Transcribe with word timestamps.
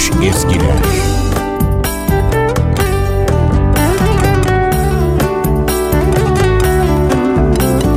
unutulmuş 0.00 0.26
ezgiler. 0.26 0.76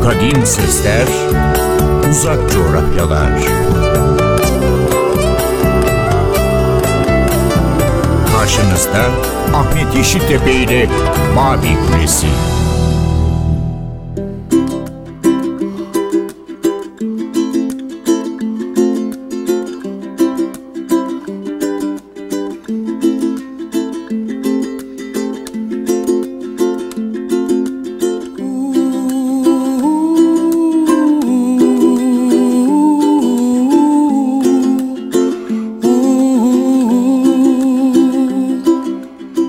Kadim 0.03 0.45
sesler, 0.45 1.07
uzak 2.11 2.51
coğrafyalar. 2.51 3.31
Karşınızda 8.37 9.05
Ahmet 9.53 9.95
Yeşiltepe 9.95 10.51
ile 10.51 10.89
Mavi 11.35 11.77
Kulesi. 11.87 12.27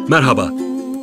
Merhaba. 0.09 0.51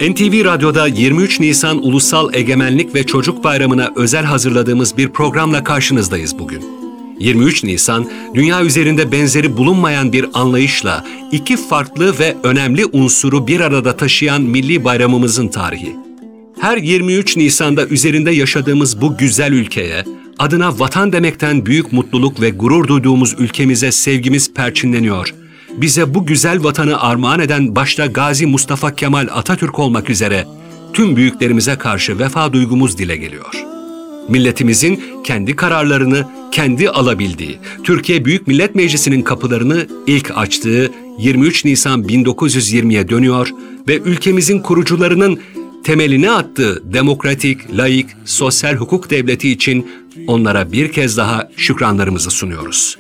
NTV 0.02 0.45
Radyo'da 0.45 0.88
23 0.88 1.39
Nisan 1.39 1.85
Ulusal 1.85 2.33
Egemenlik 2.33 2.95
ve 2.95 3.03
Çocuk 3.05 3.44
Bayramı'na 3.44 3.91
özel 3.95 4.25
hazırladığımız 4.25 4.97
bir 4.97 5.09
programla 5.09 5.63
karşınızdayız 5.63 6.39
bugün. 6.39 6.63
23 7.19 7.63
Nisan, 7.63 8.09
dünya 8.33 8.63
üzerinde 8.63 9.11
benzeri 9.11 9.57
bulunmayan 9.57 10.13
bir 10.13 10.25
anlayışla 10.33 11.05
iki 11.31 11.57
farklı 11.57 12.19
ve 12.19 12.35
önemli 12.44 12.85
unsuru 12.85 13.47
bir 13.47 13.59
arada 13.59 13.97
taşıyan 13.97 14.41
milli 14.41 14.83
bayramımızın 14.83 15.47
tarihi. 15.47 15.95
Her 16.59 16.77
23 16.77 17.38
Nisan'da 17.38 17.85
üzerinde 17.85 18.31
yaşadığımız 18.31 19.02
bu 19.02 19.17
güzel 19.17 19.52
ülkeye, 19.52 20.05
adına 20.39 20.79
vatan 20.79 21.11
demekten 21.11 21.66
büyük 21.66 21.94
mutluluk 21.94 22.41
ve 22.41 22.49
gurur 22.49 22.88
duyduğumuz 22.88 23.35
ülkemize 23.39 23.91
sevgimiz 23.91 24.53
perçinleniyor. 24.53 25.41
Bize 25.77 26.14
bu 26.14 26.25
güzel 26.25 26.64
vatanı 26.64 27.02
armağan 27.02 27.39
eden 27.39 27.75
başta 27.75 28.05
Gazi 28.05 28.45
Mustafa 28.45 28.95
Kemal 28.95 29.27
Atatürk 29.31 29.80
olmak 29.80 30.09
üzere 30.09 30.47
tüm 30.94 31.16
büyüklerimize 31.16 31.75
karşı 31.75 32.19
vefa 32.19 32.53
duygumuz 32.53 32.97
dile 32.97 33.17
geliyor. 33.17 33.63
Milletimizin 34.30 35.03
kendi 35.23 35.55
kararlarını 35.55 36.28
kendi 36.52 36.89
alabildiği, 36.89 37.58
Türkiye 37.83 38.25
Büyük 38.25 38.47
Millet 38.47 38.75
Meclisi'nin 38.75 39.22
kapılarını 39.22 39.88
ilk 40.08 40.38
açtığı 40.38 40.91
23 41.19 41.66
Nisan 41.66 42.03
1920'ye 42.03 43.09
dönüyor 43.09 43.50
ve 43.88 43.97
ülkemizin 43.97 44.59
kurucularının 44.59 45.40
temelini 45.84 46.31
attığı 46.31 46.94
demokratik, 46.94 47.78
laik, 47.78 48.07
sosyal 48.25 48.75
hukuk 48.75 49.09
devleti 49.09 49.50
için 49.50 49.88
onlara 50.28 50.72
bir 50.72 50.91
kez 50.91 51.17
daha 51.17 51.50
şükranlarımızı 51.57 52.31
sunuyoruz. 52.31 52.97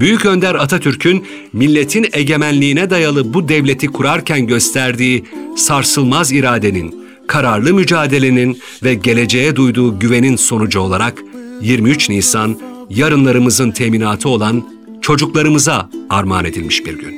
Büyük 0.00 0.26
Önder 0.26 0.54
Atatürk'ün 0.54 1.26
milletin 1.52 2.06
egemenliğine 2.12 2.90
dayalı 2.90 3.34
bu 3.34 3.48
devleti 3.48 3.86
kurarken 3.86 4.46
gösterdiği 4.46 5.24
sarsılmaz 5.56 6.32
iradenin, 6.32 6.94
kararlı 7.26 7.74
mücadelenin 7.74 8.58
ve 8.84 8.94
geleceğe 8.94 9.56
duyduğu 9.56 9.98
güvenin 9.98 10.36
sonucu 10.36 10.80
olarak 10.80 11.22
23 11.60 12.10
Nisan 12.10 12.58
yarınlarımızın 12.90 13.70
teminatı 13.70 14.28
olan 14.28 14.68
çocuklarımıza 15.02 15.90
armağan 16.10 16.44
edilmiş 16.44 16.86
bir 16.86 16.98
gün. 16.98 17.14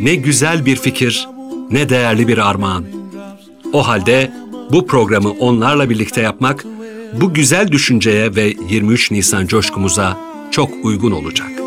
Ne 0.00 0.14
güzel 0.14 0.66
bir 0.66 0.76
fikir, 0.76 1.28
ne 1.70 1.88
değerli 1.88 2.28
bir 2.28 2.38
armağan. 2.50 2.84
O 3.72 3.88
halde 3.88 4.32
bu 4.72 4.86
programı 4.86 5.30
onlarla 5.30 5.90
birlikte 5.90 6.20
yapmak 6.20 6.64
bu 7.20 7.34
güzel 7.34 7.72
düşünceye 7.72 8.36
ve 8.36 8.54
23 8.70 9.10
Nisan 9.10 9.46
coşkumuza 9.46 10.18
çok 10.50 10.70
uygun 10.82 11.10
olacak. 11.10 11.57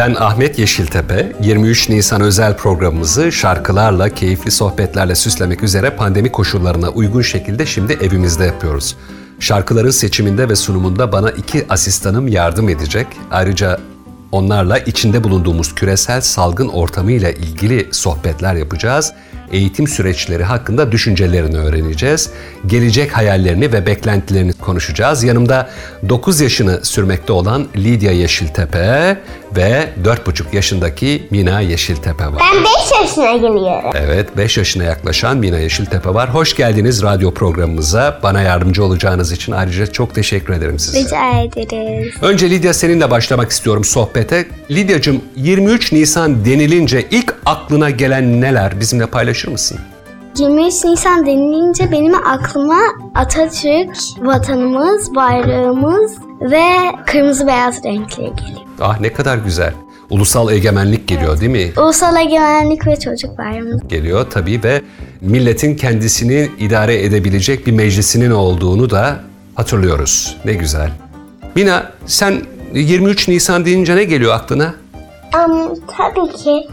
Ben 0.00 0.14
Ahmet 0.14 0.58
Yeşiltepe. 0.58 1.32
23 1.42 1.88
Nisan 1.88 2.20
özel 2.20 2.56
programımızı 2.56 3.32
şarkılarla, 3.32 4.08
keyifli 4.08 4.50
sohbetlerle 4.50 5.14
süslemek 5.14 5.62
üzere 5.62 5.90
pandemi 5.90 6.32
koşullarına 6.32 6.88
uygun 6.88 7.22
şekilde 7.22 7.66
şimdi 7.66 7.92
evimizde 7.92 8.44
yapıyoruz. 8.44 8.96
Şarkıların 9.40 9.90
seçiminde 9.90 10.48
ve 10.48 10.56
sunumunda 10.56 11.12
bana 11.12 11.30
iki 11.30 11.66
asistanım 11.68 12.28
yardım 12.28 12.68
edecek. 12.68 13.06
Ayrıca 13.30 13.80
onlarla 14.32 14.78
içinde 14.78 15.24
bulunduğumuz 15.24 15.74
küresel 15.74 16.20
salgın 16.20 16.68
ortamıyla 16.68 17.30
ilgili 17.30 17.88
sohbetler 17.92 18.54
yapacağız. 18.54 19.12
Eğitim 19.52 19.88
süreçleri 19.88 20.44
hakkında 20.44 20.92
düşüncelerini 20.92 21.58
öğreneceğiz. 21.58 22.30
Gelecek 22.66 23.16
hayallerini 23.16 23.72
ve 23.72 23.86
beklentilerini 23.86 24.52
konuşacağız. 24.52 25.24
Yanımda 25.24 25.70
9 26.08 26.40
yaşını 26.40 26.80
sürmekte 26.82 27.32
olan 27.32 27.66
Lidya 27.76 28.12
Yeşiltepe 28.12 29.18
ve 29.56 29.88
4,5 30.04 30.54
yaşındaki 30.56 31.26
Mina 31.30 31.60
Yeşiltepe 31.60 32.24
var. 32.24 32.34
Ben 32.54 32.64
5 32.64 33.00
yaşına 33.00 33.36
giriyorum. 33.36 33.90
Evet, 33.94 34.36
5 34.36 34.56
yaşına 34.56 34.84
yaklaşan 34.84 35.36
Mina 35.36 35.58
Yeşiltepe 35.58 36.14
var. 36.14 36.34
Hoş 36.34 36.56
geldiniz 36.56 37.02
radyo 37.02 37.34
programımıza. 37.34 38.18
Bana 38.22 38.42
yardımcı 38.42 38.84
olacağınız 38.84 39.32
için 39.32 39.52
ayrıca 39.52 39.86
çok 39.86 40.14
teşekkür 40.14 40.54
ederim 40.54 40.78
size. 40.78 41.00
Rica 41.00 41.40
ederiz. 41.62 42.14
Önce 42.22 42.50
Lidya 42.50 42.74
seninle 42.74 43.10
başlamak 43.10 43.50
istiyorum 43.50 43.84
sohbete. 43.84 44.46
Lidyacığım 44.70 45.22
23 45.36 45.92
Nisan 45.92 46.44
denilince 46.44 47.06
ilk 47.10 47.34
aklına 47.46 47.90
gelen 47.90 48.40
neler 48.40 48.80
bizimle 48.80 49.06
paylaşır 49.06 49.48
mısın? 49.48 49.78
23 50.38 50.84
Nisan 50.84 51.26
denilince 51.26 51.92
benim 51.92 52.14
aklıma 52.14 52.78
Atatürk, 53.14 53.96
vatanımız, 54.20 55.14
bayrağımız 55.14 56.12
ve 56.40 56.62
kırmızı 57.06 57.46
beyaz 57.46 57.84
renkleri 57.84 58.30
geliyor. 58.36 58.60
Ah 58.80 59.00
ne 59.00 59.12
kadar 59.12 59.38
güzel. 59.38 59.72
Ulusal 60.10 60.52
egemenlik 60.52 61.08
geliyor 61.08 61.40
değil 61.40 61.50
mi? 61.52 61.72
Ulusal 61.76 62.16
Egemenlik 62.16 62.86
ve 62.86 62.98
Çocuk 63.00 63.38
Bayramı. 63.38 63.78
Geliyor 63.88 64.26
tabii 64.30 64.60
ve 64.64 64.82
milletin 65.20 65.76
kendisini 65.76 66.48
idare 66.58 67.02
edebilecek 67.04 67.66
bir 67.66 67.72
meclisinin 67.72 68.30
olduğunu 68.30 68.90
da 68.90 69.20
hatırlıyoruz. 69.54 70.36
Ne 70.44 70.52
güzel. 70.54 70.90
Mina 71.54 71.92
sen 72.06 72.42
23 72.74 73.28
Nisan 73.28 73.64
deyince 73.64 73.96
ne 73.96 74.04
geliyor 74.04 74.34
aklına? 74.34 74.74
Um, 75.34 75.74
tabii 75.96 76.32
ki 76.36 76.68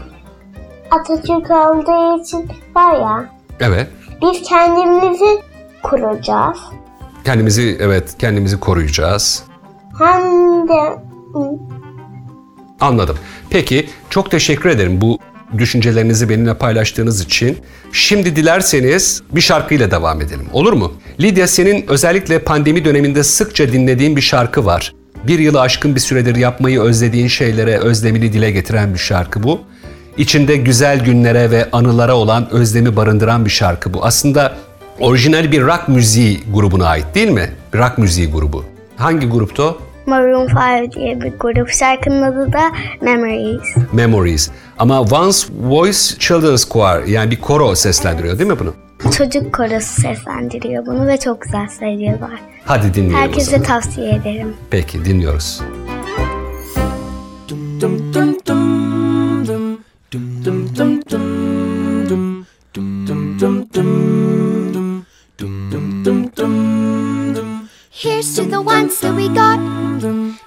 Atatürk 0.90 1.50
olduğu 1.50 2.22
için 2.22 2.48
var 2.74 3.00
ya 3.00 3.30
Evet. 3.60 3.86
biz 4.22 4.42
kendimizi 4.42 5.38
kuracağız. 5.82 6.58
Kendimizi 7.24 7.76
evet 7.80 8.14
kendimizi 8.18 8.60
koruyacağız. 8.60 9.42
Hem 9.98 10.68
de 10.68 10.98
hı, 11.32 11.58
Anladım. 12.80 13.18
Peki 13.50 13.86
çok 14.10 14.30
teşekkür 14.30 14.70
ederim 14.70 15.00
bu 15.00 15.18
düşüncelerinizi 15.58 16.28
benimle 16.28 16.54
paylaştığınız 16.54 17.20
için. 17.20 17.58
Şimdi 17.92 18.36
dilerseniz 18.36 19.22
bir 19.32 19.40
şarkıyla 19.40 19.90
devam 19.90 20.20
edelim. 20.20 20.46
Olur 20.52 20.72
mu? 20.72 20.92
Lidya 21.20 21.46
senin 21.46 21.84
özellikle 21.88 22.38
pandemi 22.38 22.84
döneminde 22.84 23.22
sıkça 23.24 23.72
dinlediğin 23.72 24.16
bir 24.16 24.20
şarkı 24.20 24.66
var. 24.66 24.94
Bir 25.26 25.38
yılı 25.38 25.60
aşkın 25.60 25.94
bir 25.94 26.00
süredir 26.00 26.36
yapmayı 26.36 26.80
özlediğin 26.80 27.28
şeylere 27.28 27.78
özlemini 27.78 28.32
dile 28.32 28.50
getiren 28.50 28.94
bir 28.94 28.98
şarkı 28.98 29.42
bu. 29.42 29.60
İçinde 30.18 30.56
güzel 30.56 31.04
günlere 31.04 31.50
ve 31.50 31.68
anılara 31.72 32.16
olan 32.16 32.50
özlemi 32.50 32.96
barındıran 32.96 33.44
bir 33.44 33.50
şarkı 33.50 33.94
bu. 33.94 34.04
Aslında 34.04 34.56
orijinal 35.00 35.52
bir 35.52 35.62
rock 35.62 35.88
müziği 35.88 36.40
grubuna 36.54 36.86
ait 36.86 37.06
değil 37.14 37.28
mi? 37.30 37.50
Rock 37.74 37.98
müziği 37.98 38.30
grubu. 38.30 38.64
Hangi 38.96 39.26
gruptu 39.26 39.62
o? 39.62 39.87
Maroon 40.08 40.46
5 40.86 40.92
diye 40.92 41.20
bir 41.20 41.32
grup. 41.40 41.70
Şarkının 41.70 42.22
adı 42.22 42.52
da 42.52 42.72
Memories. 43.00 43.76
Memories. 43.92 44.50
Ama 44.78 45.00
Once 45.00 45.38
Voice 45.60 45.98
Children's 46.18 46.68
Choir 46.68 47.06
yani 47.06 47.30
bir 47.30 47.40
koro 47.40 47.74
seslendiriyor 47.74 48.38
değil 48.38 48.50
mi 48.50 48.58
bunu? 48.58 48.74
Çocuk 49.16 49.54
korosu 49.54 50.00
seslendiriyor 50.00 50.86
bunu 50.86 51.06
ve 51.06 51.16
çok 51.16 51.42
güzel 51.42 51.68
söylüyorlar. 51.80 52.40
Hadi 52.64 52.94
dinleyelim 52.94 53.18
Herkese 53.18 53.62
tavsiye 53.62 54.14
ederim. 54.14 54.54
Peki 54.70 55.04
dinliyoruz. 55.04 55.60
Here's 68.00 68.36
to 68.36 68.44
the 68.44 68.62
ones 68.62 69.00
that 69.00 69.12
we 69.12 69.28
got. 69.28 69.58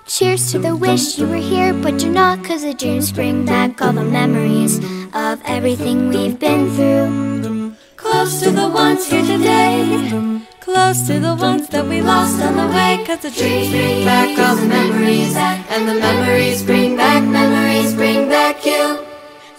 Cheers 0.05 0.53
to 0.53 0.59
the 0.59 0.73
wish 0.73 1.17
you 1.17 1.27
were 1.27 1.35
here, 1.35 1.73
but 1.73 2.01
you're 2.01 2.13
not. 2.13 2.41
Cause 2.45 2.61
the 2.61 2.73
dreams 2.73 3.11
bring 3.11 3.43
back 3.43 3.81
all 3.81 3.91
the 3.91 4.05
memories 4.05 4.77
of 5.13 5.41
everything 5.43 6.07
we've 6.07 6.39
been 6.39 6.71
through. 6.71 7.75
Close 7.97 8.39
to 8.39 8.51
the 8.51 8.69
ones 8.69 9.05
here 9.05 9.25
today. 9.25 10.47
Close 10.61 11.05
to 11.07 11.19
the 11.19 11.35
ones 11.35 11.67
that 11.67 11.85
we 11.85 12.01
lost 12.01 12.41
on 12.41 12.55
the 12.55 12.73
way. 12.73 13.03
Cause 13.05 13.19
the 13.19 13.31
dreams 13.31 13.69
bring 13.69 14.05
back 14.05 14.39
all 14.39 14.55
the 14.55 14.67
memories. 14.67 15.35
And 15.35 15.89
the 15.89 15.95
memories 15.95 16.63
bring 16.63 16.95
back, 16.95 17.21
memories 17.21 17.93
bring 17.93 18.29
back 18.29 18.65
you. 18.65 19.05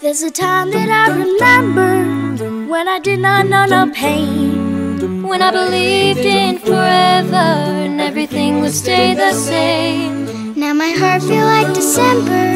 There's 0.01 0.23
a 0.23 0.31
time 0.31 0.71
that 0.71 0.89
I 0.89 1.15
remember 1.15 2.65
when 2.67 2.87
I 2.87 2.97
did 2.97 3.19
not 3.19 3.45
know 3.45 3.67
no 3.67 3.93
pain. 3.93 4.62
When 5.03 5.41
I 5.41 5.51
believed 5.51 6.19
in 6.19 6.59
forever 6.59 7.35
and 7.35 7.99
everything 7.99 8.61
would 8.61 8.71
stay 8.71 9.13
the 9.13 9.33
same. 9.33 10.53
Now 10.57 10.73
my 10.73 10.91
heart 10.91 11.21
feel 11.23 11.45
like 11.45 11.73
December, 11.73 12.53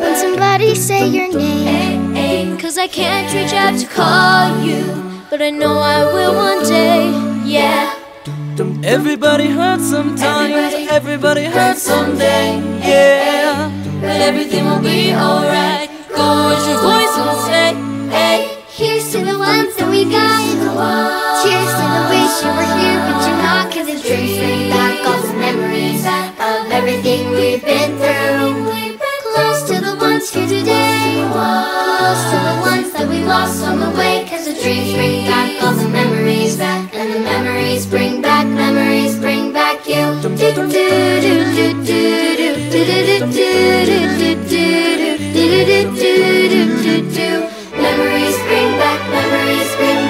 when 0.00 0.16
somebody 0.16 0.74
say 0.74 1.06
your 1.06 1.32
name. 1.32 2.58
Cause 2.58 2.78
I 2.78 2.88
can't 2.88 3.32
reach 3.32 3.52
out 3.52 3.78
to 3.78 3.86
call 3.86 4.58
you, 4.66 4.82
but 5.30 5.40
I 5.40 5.50
know 5.50 5.78
I 5.78 6.02
will 6.12 6.34
one 6.34 6.64
day. 6.66 7.12
Yeah. 7.44 7.94
Everybody 8.82 9.46
hurts 9.48 9.88
sometimes. 9.88 10.50
Everybody- 10.50 10.88
Everybody 10.90 11.44
hurts 11.44 11.82
someday. 11.82 12.58
Yeah. 12.82 13.70
But 14.00 14.20
everything 14.28 14.64
will 14.64 14.82
be 14.82 15.14
alright. 15.14 15.88
Go 16.08 16.26
as 16.54 16.66
your 16.66 16.80
voice 16.90 17.14
will 17.22 17.40
say. 17.46 17.68
Hey. 18.10 18.38
Here's 18.68 19.10
to 19.12 19.24
the 19.24 19.38
ones 19.38 19.76
that 19.76 19.88
we 19.88 20.04
got. 20.10 21.17
Cheers 21.48 21.72
to 21.80 21.86
the 21.96 22.02
wish 22.12 22.44
you 22.44 22.50
were 22.52 22.70
here, 22.76 23.00
but 23.08 23.24
you're 23.24 23.40
not. 23.40 23.72
Cause 23.72 23.86
the 23.88 23.96
dreams 24.04 24.36
bring 24.36 24.68
back 24.68 25.00
all 25.08 25.16
the 25.16 25.32
memories 25.32 26.04
of 26.04 26.68
everything 26.70 27.30
we've 27.30 27.64
been 27.64 27.96
through. 27.96 28.68
Close 29.32 29.62
to 29.70 29.80
the 29.80 29.96
ones 29.96 30.28
here 30.28 30.46
today. 30.46 31.24
Close 31.32 32.24
to 32.32 32.38
the 32.48 32.56
ones 32.60 32.92
that 32.92 33.08
we 33.08 33.24
lost 33.24 33.64
on 33.64 33.80
the 33.80 33.88
way. 33.96 34.28
Cause 34.28 34.44
the 34.44 34.60
dreams 34.60 34.92
bring 34.92 35.24
back 35.24 35.62
all 35.62 35.72
the 35.72 35.88
memories. 35.88 36.58
back 36.58 36.92
And 36.92 37.14
the 37.14 37.20
memories 37.20 37.86
bring 37.86 38.20
back, 38.20 38.46
memories 38.46 39.18
bring 39.18 39.50
back 39.54 39.88
you. 39.88 40.04
Memories 47.88 48.36
bring 48.48 48.70
back, 48.76 49.00
memories 49.10 49.76
bring 49.76 49.96
back 49.96 50.07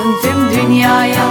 yayılsın 0.00 0.22
tüm 0.22 0.50
dünyaya 0.50 1.30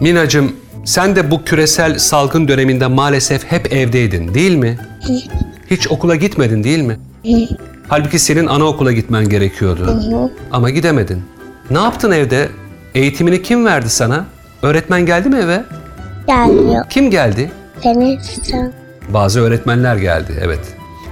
Minacım 0.00 0.52
sen 0.84 1.16
de 1.16 1.30
bu 1.30 1.44
küresel 1.44 1.98
salgın 1.98 2.48
döneminde 2.48 2.86
maalesef 2.86 3.44
hep 3.44 3.72
evdeydin 3.72 4.34
değil 4.34 4.54
mi? 4.56 4.78
Hiç 5.70 5.88
okula 5.88 6.16
gitmedin 6.16 6.64
değil 6.64 6.82
mi? 6.82 6.98
Halbuki 7.88 8.18
senin 8.18 8.46
anaokula 8.46 8.92
gitmen 8.92 9.28
gerekiyordu. 9.28 10.00
Ama 10.52 10.70
gidemedin. 10.70 11.22
Ne 11.70 11.78
yaptın 11.78 12.10
evde? 12.10 12.48
Eğitimini 12.94 13.42
kim 13.42 13.64
verdi 13.64 13.88
sana? 13.90 14.26
Öğretmen 14.62 15.06
geldi 15.06 15.28
mi 15.28 15.36
eve? 15.36 15.64
Gelmiyor. 16.26 16.84
Kim 16.90 17.10
geldi? 17.10 17.50
Seni 17.82 18.18
sen. 18.42 18.72
Bazı 19.08 19.40
öğretmenler 19.40 19.96
geldi, 19.96 20.32
evet. 20.44 20.60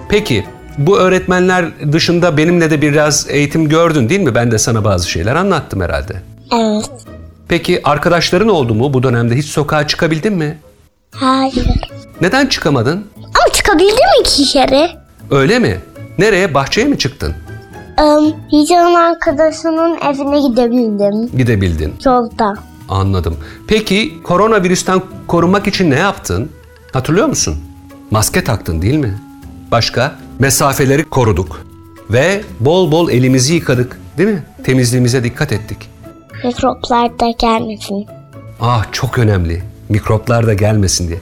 Peki, 0.09 0.45
bu 0.79 0.99
öğretmenler 0.99 1.67
dışında 1.93 2.37
benimle 2.37 2.71
de 2.71 2.83
biraz 2.83 3.27
eğitim 3.31 3.69
gördün 3.69 4.09
değil 4.09 4.21
mi? 4.21 4.35
Ben 4.35 4.51
de 4.51 4.59
sana 4.59 4.85
bazı 4.85 5.11
şeyler 5.11 5.37
anlattım 5.37 5.81
herhalde. 5.81 6.15
Evet. 6.53 6.91
Peki 7.49 7.81
arkadaşların 7.85 8.49
oldu 8.49 8.75
mu 8.75 8.95
bu 8.95 9.03
dönemde? 9.03 9.35
Hiç 9.35 9.47
sokağa 9.47 9.87
çıkabildin 9.87 10.33
mi? 10.33 10.59
Hayır. 11.15 11.67
Neden 12.21 12.47
çıkamadın? 12.47 13.07
Ama 13.17 13.53
çıkabildim 13.55 14.21
iki 14.21 14.45
kere. 14.45 14.91
Öyle 15.31 15.59
mi? 15.59 15.79
Nereye? 16.19 16.55
Bahçeye 16.55 16.87
mi 16.87 16.99
çıktın? 16.99 17.35
Um, 18.03 18.35
Hicran 18.53 18.95
arkadaşının 18.95 19.99
evine 20.01 20.49
gidebildim. 20.49 21.37
Gidebildin. 21.39 21.95
Yolda. 22.05 22.55
Anladım. 22.91 23.37
Peki 23.67 24.23
koronavirüsten 24.23 25.03
korunmak 25.27 25.67
için 25.67 25.91
ne 25.91 25.99
yaptın? 25.99 26.51
Hatırlıyor 26.93 27.27
musun? 27.27 27.57
Maske 28.11 28.45
taktın 28.45 28.83
değil 28.83 28.95
mi? 28.95 29.19
Başka? 29.71 30.17
Mesafeleri 30.39 31.05
koruduk. 31.05 31.61
Ve 32.11 32.43
bol 32.61 32.93
bol 32.93 33.11
elimizi 33.11 33.55
yıkadık 33.55 34.01
değil 34.19 34.29
mi? 34.29 34.43
Temizliğimize 34.65 35.25
dikkat 35.25 35.53
ettik. 35.53 35.91
Mikroplar 36.45 37.19
da 37.19 37.31
gelmesin. 37.39 38.07
Ah 38.61 38.87
çok 38.93 39.19
önemli. 39.19 39.63
Mikroplar 39.89 40.47
da 40.47 40.55
gelmesin 40.55 41.09
diye. 41.09 41.19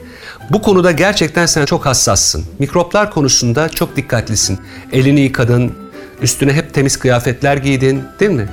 Bu 0.51 0.63
konuda 0.63 0.93
gerçekten 0.93 1.47
sen 1.47 1.65
çok 1.65 1.87
hassassın. 1.87 2.45
Mikroplar 2.59 3.11
konusunda 3.11 3.69
çok 3.69 3.97
dikkatlisin. 3.97 4.59
Elini 4.93 5.21
yıkadın, 5.21 5.73
üstüne 6.23 6.53
hep 6.53 6.75
temiz 6.75 6.97
kıyafetler 6.97 7.57
giydin, 7.57 8.03
değil 8.21 8.33
mi? 8.33 8.49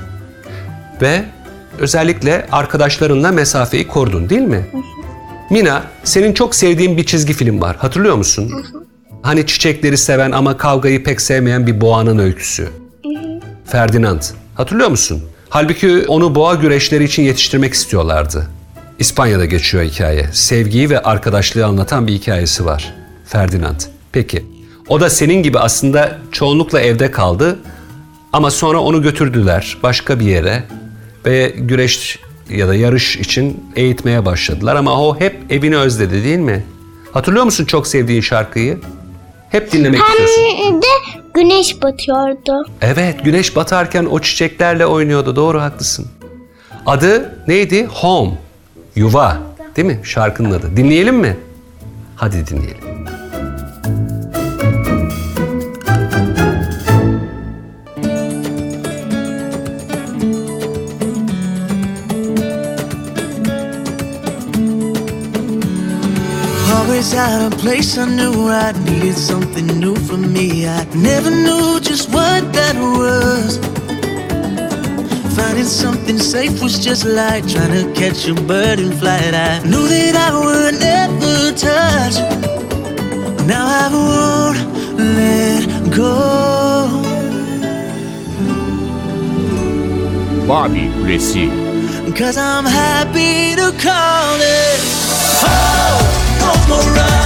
Ve 1.02 1.26
özellikle 1.80 2.48
arkadaşlarınla 2.52 3.32
mesafeyi 3.32 3.88
korudun, 3.88 4.30
değil 4.30 4.42
mi? 4.42 4.66
Mina, 5.50 5.84
senin 6.04 6.34
çok 6.34 6.56
sevdiğin 6.56 6.98
bir 6.98 7.04
çizgi 7.04 7.34
film 7.34 7.62
var. 7.62 7.76
Hatırlıyor 7.76 8.16
musun? 8.16 8.52
Hani 9.22 9.48
çiçekleri 9.48 9.98
seven 9.98 10.32
ama 10.32 10.58
kavgayı 10.58 11.04
pek 11.04 11.22
sevmeyen 11.22 11.68
bir 11.68 11.82
boğanın 11.82 12.20
öyküsü. 12.20 12.70
Ferdinand. 13.66 14.22
Hatırlıyor 14.56 14.90
musun? 14.90 15.24
Halbuki 15.50 16.06
onu 16.08 16.36
boğa 16.36 16.56
güreşleri 16.56 17.04
için 17.04 17.24
yetiştirmek 17.24 17.74
istiyorlardı. 17.74 18.48
İspanya'da 19.00 19.46
geçiyor 19.46 19.84
hikaye. 19.84 20.30
Sevgiyi 20.34 20.90
ve 20.90 21.00
arkadaşlığı 21.00 21.66
anlatan 21.66 22.08
bir 22.08 22.14
hikayesi 22.14 22.66
var. 22.66 22.94
Ferdinand. 23.26 23.80
Peki. 24.12 24.46
O 24.88 25.02
da 25.02 25.10
senin 25.10 25.44
gibi 25.44 25.60
aslında 25.60 26.18
çoğunlukla 26.32 26.82
evde 26.82 27.12
kaldı 27.12 27.60
ama 28.34 28.52
sonra 28.52 28.80
onu 28.80 29.02
götürdüler 29.02 29.78
başka 29.84 30.20
bir 30.20 30.26
yere 30.26 30.64
ve 31.26 31.54
güreş 31.58 32.20
ya 32.50 32.68
da 32.68 32.76
yarış 32.76 33.16
için 33.18 33.64
eğitmeye 33.76 34.26
başladılar 34.26 34.76
ama 34.76 35.02
o 35.08 35.20
hep 35.20 35.36
evini 35.50 35.78
özledi 35.78 36.24
değil 36.24 36.38
mi? 36.38 36.66
Hatırlıyor 37.12 37.46
musun 37.46 37.66
çok 37.66 37.88
sevdiğin 37.88 38.22
şarkıyı? 38.22 38.80
Hep 39.50 39.72
dinlemek 39.72 40.02
istiyorsun. 40.02 40.42
Hem 40.58 40.82
de 40.82 40.86
güneş 41.34 41.82
batıyordu. 41.82 42.66
Evet, 42.82 43.26
güneş 43.26 43.56
batarken 43.56 44.06
o 44.06 44.20
çiçeklerle 44.20 44.86
oynuyordu. 44.86 45.36
Doğru 45.36 45.62
haklısın. 45.62 46.08
Adı 46.86 47.40
neydi? 47.48 47.86
Home. 47.86 48.32
Yuva. 48.96 49.38
Değil 49.76 49.88
mi? 49.88 50.00
Şarkının 50.04 50.52
adı. 50.52 50.78
Dinleyelim 50.78 51.16
mi? 51.16 51.38
Hadi 52.16 52.48
dinleyelim. 52.48 52.85
Always 67.06 67.20
out 67.20 67.54
of 67.54 67.60
place, 67.60 68.00
I 68.00 68.06
knew 68.06 68.50
I 68.50 68.72
needed 68.72 69.16
something 69.16 69.68
new 69.80 69.96
for 69.96 70.18
me. 70.18 70.66
I 70.66 70.86
never 70.96 71.30
knew 71.30 71.80
just 71.80 72.10
what 72.10 72.52
that 72.54 72.76
was. 72.76 73.60
Finding 75.36 75.66
something 75.66 76.18
safe 76.18 76.64
was 76.64 76.84
just 76.84 77.06
like 77.06 77.48
trying 77.48 77.74
to 77.74 77.94
catch 77.94 78.28
a 78.28 78.34
bird 78.34 78.80
in 78.80 78.92
flight. 78.94 79.36
I 79.36 79.62
knew 79.64 79.88
that 79.88 80.16
I 80.16 80.32
would 80.46 80.80
never 80.80 81.52
touch. 81.54 82.16
Now 83.46 83.66
I 83.68 83.88
won't 83.94 84.60
let 84.98 85.66
go. 85.96 86.12
Babil 90.48 90.92
Kulesi 90.94 91.46
Cause 92.18 92.38
I'm 92.38 92.66
happy 92.66 93.56
to 93.56 93.72
call 93.80 94.38
it 94.40 94.80
home. 95.44 95.85
More 96.68 96.80
right. 96.80 97.25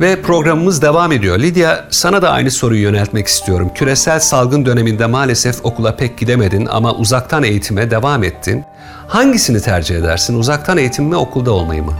Ve 0.00 0.22
programımız 0.22 0.82
devam 0.82 1.12
ediyor. 1.12 1.38
Lidya 1.38 1.84
sana 1.90 2.22
da 2.22 2.30
aynı 2.30 2.50
soruyu 2.50 2.82
yöneltmek 2.82 3.26
istiyorum. 3.26 3.70
Küresel 3.74 4.20
salgın 4.20 4.66
döneminde 4.66 5.06
maalesef 5.06 5.64
okula 5.64 5.96
pek 5.96 6.18
gidemedin 6.18 6.66
ama 6.66 6.94
uzaktan 6.94 7.42
eğitime 7.42 7.90
devam 7.90 8.24
ettin. 8.24 8.64
Hangisini 9.08 9.60
tercih 9.60 9.96
edersin? 9.96 10.38
Uzaktan 10.38 10.78
eğitim 10.78 11.04
mi 11.04 11.16
okulda 11.16 11.52
olmayı 11.52 11.82
mı? 11.82 11.92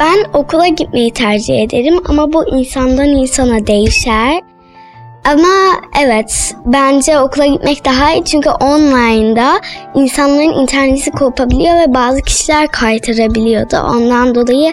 Ben 0.00 0.24
okula 0.32 0.66
gitmeyi 0.68 1.12
tercih 1.12 1.62
ederim 1.62 2.00
ama 2.04 2.32
bu 2.32 2.48
insandan 2.48 3.08
insana 3.08 3.66
değişer. 3.66 4.40
Ama 5.24 5.80
evet 6.04 6.54
bence 6.66 7.18
okula 7.20 7.46
gitmek 7.46 7.84
daha 7.84 8.12
iyi 8.12 8.24
çünkü 8.24 8.50
online'da 8.50 9.60
insanların 9.94 10.60
interneti 10.62 11.10
kopabiliyor 11.10 11.76
ve 11.76 11.94
bazı 11.94 12.22
kişiler 12.22 12.68
kaytarabiliyordu. 12.68 13.76
Ondan 13.76 14.34
dolayı 14.34 14.72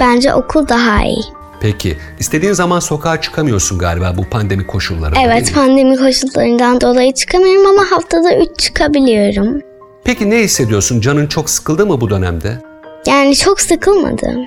bence 0.00 0.34
okul 0.34 0.68
daha 0.68 1.04
iyi. 1.04 1.39
Peki 1.60 1.96
istediğin 2.18 2.52
zaman 2.52 2.80
sokağa 2.80 3.20
çıkamıyorsun 3.20 3.78
galiba 3.78 4.14
bu 4.16 4.24
pandemi 4.24 4.66
koşullarında 4.66 5.20
Evet 5.20 5.54
pandemi 5.54 5.96
koşullarından 5.96 6.80
dolayı 6.80 7.14
çıkamıyorum 7.14 7.66
ama 7.66 7.90
haftada 7.90 8.36
3 8.36 8.58
çıkabiliyorum. 8.58 9.62
Peki 10.04 10.30
ne 10.30 10.38
hissediyorsun? 10.38 11.00
Canın 11.00 11.26
çok 11.26 11.50
sıkıldı 11.50 11.86
mı 11.86 12.00
bu 12.00 12.10
dönemde? 12.10 12.58
Yani 13.06 13.36
çok 13.36 13.60
sıkılmadım. 13.60 14.44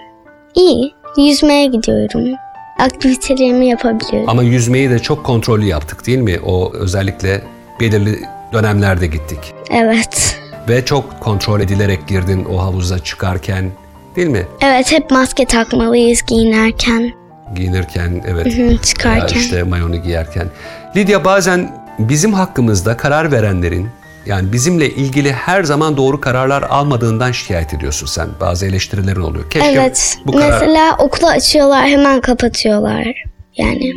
İyi. 0.55 0.93
Yüzmeye 1.17 1.65
gidiyorum. 1.65 2.35
Aktivitelerimi 2.79 3.67
yapabiliyorum. 3.67 4.29
Ama 4.29 4.43
yüzmeyi 4.43 4.89
de 4.89 4.99
çok 4.99 5.23
kontrollü 5.23 5.65
yaptık 5.65 6.07
değil 6.07 6.17
mi? 6.17 6.39
O 6.45 6.73
özellikle 6.73 7.41
belirli 7.79 8.19
dönemlerde 8.53 9.07
gittik. 9.07 9.39
Evet. 9.69 10.39
Ve 10.69 10.85
çok 10.85 11.19
kontrol 11.19 11.61
edilerek 11.61 12.07
girdin 12.07 12.45
o 12.45 12.57
havuza 12.61 12.99
çıkarken 12.99 13.71
değil 14.15 14.27
mi? 14.27 14.47
Evet 14.61 14.91
hep 14.91 15.11
maske 15.11 15.45
takmalıyız 15.45 16.21
giyinirken, 16.21 17.13
Giyinirken 17.55 18.23
evet. 18.27 18.57
hı, 18.57 18.77
çıkarken. 18.77 19.39
işte 19.39 19.63
mayonu 19.63 19.95
giyerken. 20.03 20.47
Lidya 20.95 21.25
bazen 21.25 21.83
bizim 21.99 22.33
hakkımızda 22.33 22.97
karar 22.97 23.31
verenlerin 23.31 23.89
yani 24.25 24.53
bizimle 24.53 24.89
ilgili 24.89 25.31
her 25.33 25.63
zaman 25.63 25.97
doğru 25.97 26.21
kararlar 26.21 26.61
almadığından 26.63 27.31
şikayet 27.31 27.73
ediyorsun 27.73 28.07
sen. 28.07 28.27
Bazı 28.41 28.65
eleştirilerin 28.65 29.21
oluyor. 29.21 29.49
Keşke 29.49 29.71
Evet. 29.71 30.17
bu 30.25 30.31
karar... 30.31 30.49
Mesela 30.49 30.95
okulu 30.97 31.27
açıyorlar 31.27 31.87
hemen 31.87 32.21
kapatıyorlar. 32.21 33.23
Yani 33.57 33.93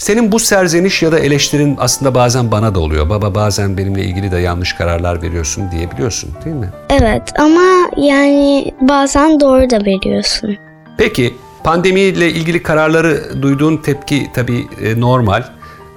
Senin 0.00 0.32
bu 0.32 0.38
serzeniş 0.38 1.02
ya 1.02 1.12
da 1.12 1.18
eleştirin 1.18 1.76
aslında 1.80 2.14
bazen 2.14 2.50
bana 2.50 2.74
da 2.74 2.80
oluyor. 2.80 3.08
Baba 3.08 3.34
bazen 3.34 3.76
benimle 3.76 4.04
ilgili 4.04 4.30
de 4.32 4.38
yanlış 4.38 4.72
kararlar 4.72 5.22
veriyorsun 5.22 5.70
diyebiliyorsun 5.70 6.30
değil 6.44 6.56
mi? 6.56 6.70
evet 6.90 7.22
ama 7.38 7.90
yani 7.96 8.72
bazen 8.80 9.40
doğru 9.40 9.70
da 9.70 9.84
veriyorsun. 9.84 10.56
Peki 10.98 11.34
pandemiyle 11.64 12.30
ilgili 12.30 12.62
kararları 12.62 13.42
duyduğun 13.42 13.76
tepki 13.76 14.26
tabii 14.34 14.66
e, 14.84 15.00
normal. 15.00 15.42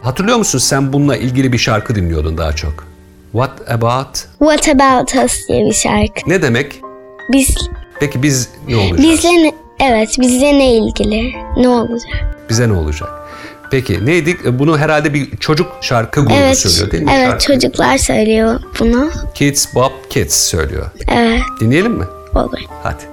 Hatırlıyor 0.02 0.38
musun 0.38 0.60
sen 0.60 0.94
bununla 0.94 1.18
ilgili 1.18 1.54
bir 1.54 1.58
şarkı 1.58 1.96
dinliyordun 1.96 2.38
daha 2.38 2.54
çok? 2.54 2.88
What 3.32 3.72
about? 3.72 4.16
What 4.40 4.70
About 4.70 5.16
Us 5.26 5.48
diye 5.48 5.66
bir 5.66 5.74
şarkı. 5.74 6.22
Ne 6.30 6.42
demek? 6.42 6.82
Biz, 7.32 7.56
Peki 8.00 8.24
biz 8.24 8.50
ne 8.68 8.76
olacağız? 8.76 9.02
bizle 9.02 9.30
ne, 9.30 9.52
evet 9.80 10.16
bizle 10.20 10.54
ne 10.54 10.74
ilgili? 10.78 11.34
Ne 11.58 11.68
olacak? 11.70 12.38
Bize 12.50 12.70
ne 12.70 12.74
olacak? 12.74 13.10
Peki 13.74 14.06
neydi? 14.06 14.38
E, 14.46 14.60
Bunu 14.60 14.78
herhalde 14.78 15.14
bir 15.14 15.38
çocuk 15.38 15.68
şarkı 15.82 16.22
grubu 16.22 16.34
Evet, 16.34 16.58
söylüyor 16.58 16.92
değil 16.92 17.04
mi? 17.04 17.12
evet 17.16 17.30
Şarkı. 17.30 17.46
çocuklar 17.46 17.98
söylüyor 17.98 18.60
bunu. 18.80 19.12
Kids 19.36 19.76
Bob 19.76 19.92
Kids 20.10 20.36
söylüyor. 20.36 20.86
Evet 21.08 21.42
Dinleyelim 21.60 21.92
mi? 21.94 22.06
olur. 22.36 22.60
Hadi. 22.84 23.04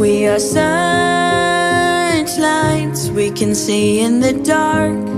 We 0.00 0.26
are 0.26 0.38
searchlights 0.38 3.08
we 3.08 3.30
can 3.30 3.54
see 3.54 4.00
in 4.00 4.20
the 4.20 4.32
dark. 4.32 5.17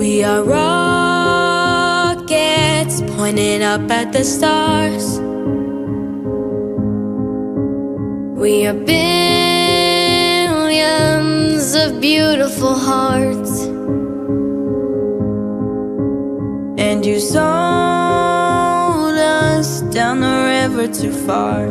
We 0.00 0.24
are 0.24 0.42
rockets 0.42 1.76
pointing 3.18 3.62
up 3.62 3.90
at 3.90 4.14
the 4.14 4.24
stars. 4.24 5.20
We 8.40 8.66
are 8.66 8.72
billions 8.72 8.94
of 11.74 12.00
beautiful 12.00 12.72
hearts. 12.72 13.66
And 16.80 17.04
you 17.04 17.20
sold 17.20 17.44
us 19.18 19.82
down 19.92 20.20
the 20.22 20.44
river 20.54 20.86
too 20.90 21.12
far. 21.12 21.66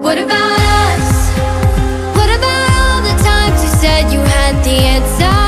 What 0.00 0.18
about 0.18 0.55
said 3.86 4.12
you 4.12 4.18
had 4.18 4.64
the 4.64 4.76
answers? 4.94 5.45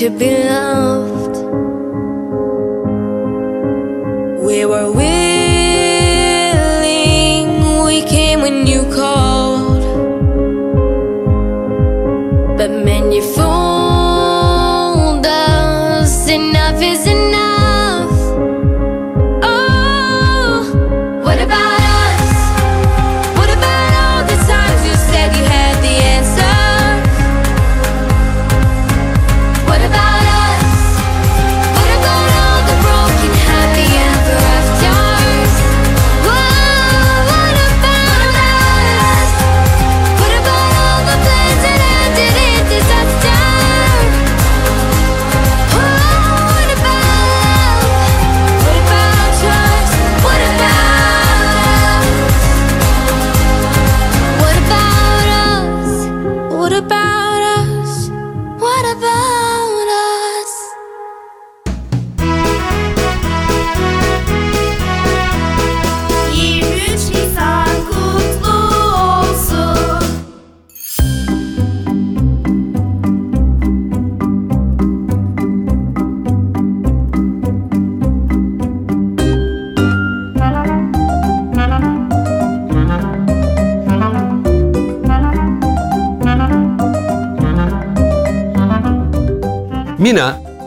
To 0.00 0.08
be 0.08 0.30
loved. 0.30 1.36
We 4.42 4.64
were 4.64 4.90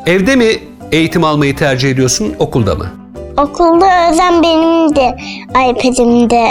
evde 0.06 0.36
mi 0.36 0.48
eğitim 0.92 1.24
almayı 1.24 1.56
tercih 1.56 1.92
ediyorsun, 1.92 2.34
okulda 2.40 2.76
mı? 2.76 2.88
Okulda 3.38 4.12
özen 4.12 4.44
benim 4.44 4.96
de 4.96 5.18
iPad'imde 5.70 6.50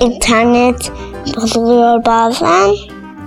internet 0.00 0.92
bozuluyor 1.36 2.04
bazen. 2.04 2.68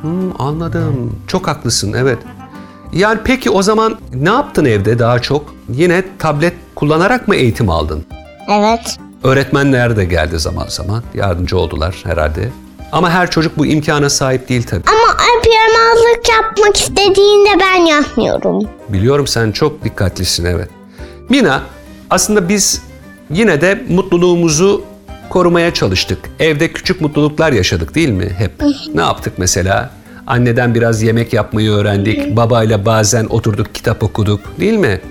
Hmm, 0.01 0.41
anladım. 0.41 1.19
Çok 1.27 1.47
haklısın, 1.47 1.93
evet. 1.97 2.17
Yani 2.93 3.19
peki 3.23 3.49
o 3.49 3.61
zaman 3.61 3.97
ne 4.13 4.29
yaptın 4.29 4.65
evde 4.65 4.99
daha 4.99 5.19
çok? 5.19 5.55
Yine 5.69 6.03
tablet 6.19 6.53
kullanarak 6.75 7.27
mı 7.27 7.35
eğitim 7.35 7.69
aldın? 7.69 8.05
Evet. 8.51 8.97
Öğretmenler 9.23 9.97
de 9.97 10.05
geldi 10.05 10.39
zaman 10.39 10.65
zaman. 10.67 11.03
Yardımcı 11.13 11.57
oldular 11.57 11.95
herhalde. 12.03 12.49
Ama 12.91 13.09
her 13.09 13.31
çocuk 13.31 13.57
bu 13.57 13.65
imkana 13.65 14.09
sahip 14.09 14.49
değil 14.49 14.63
tabii. 14.63 14.83
Yaramazlık 15.57 16.29
yapmak 16.29 16.77
istediğinde 16.77 17.49
ben 17.59 17.85
yapmıyorum. 17.85 18.69
Biliyorum 18.89 19.27
sen 19.27 19.51
çok 19.51 19.83
dikkatlisin 19.83 20.45
evet. 20.45 20.69
Mina 21.29 21.61
aslında 22.09 22.49
biz 22.49 22.81
yine 23.29 23.61
de 23.61 23.83
mutluluğumuzu 23.89 24.83
korumaya 25.29 25.73
çalıştık. 25.73 26.19
Evde 26.39 26.71
küçük 26.73 27.01
mutluluklar 27.01 27.51
yaşadık 27.51 27.95
değil 27.95 28.09
mi 28.09 28.29
hep? 28.37 28.51
Ne 28.93 29.01
yaptık 29.01 29.33
mesela? 29.37 29.89
Anneden 30.27 30.75
biraz 30.75 31.03
yemek 31.03 31.33
yapmayı 31.33 31.71
öğrendik. 31.71 32.35
Babayla 32.35 32.85
bazen 32.85 33.25
oturduk 33.25 33.75
kitap 33.75 34.03
okuduk 34.03 34.59
değil 34.59 34.73
mi? 34.77 35.01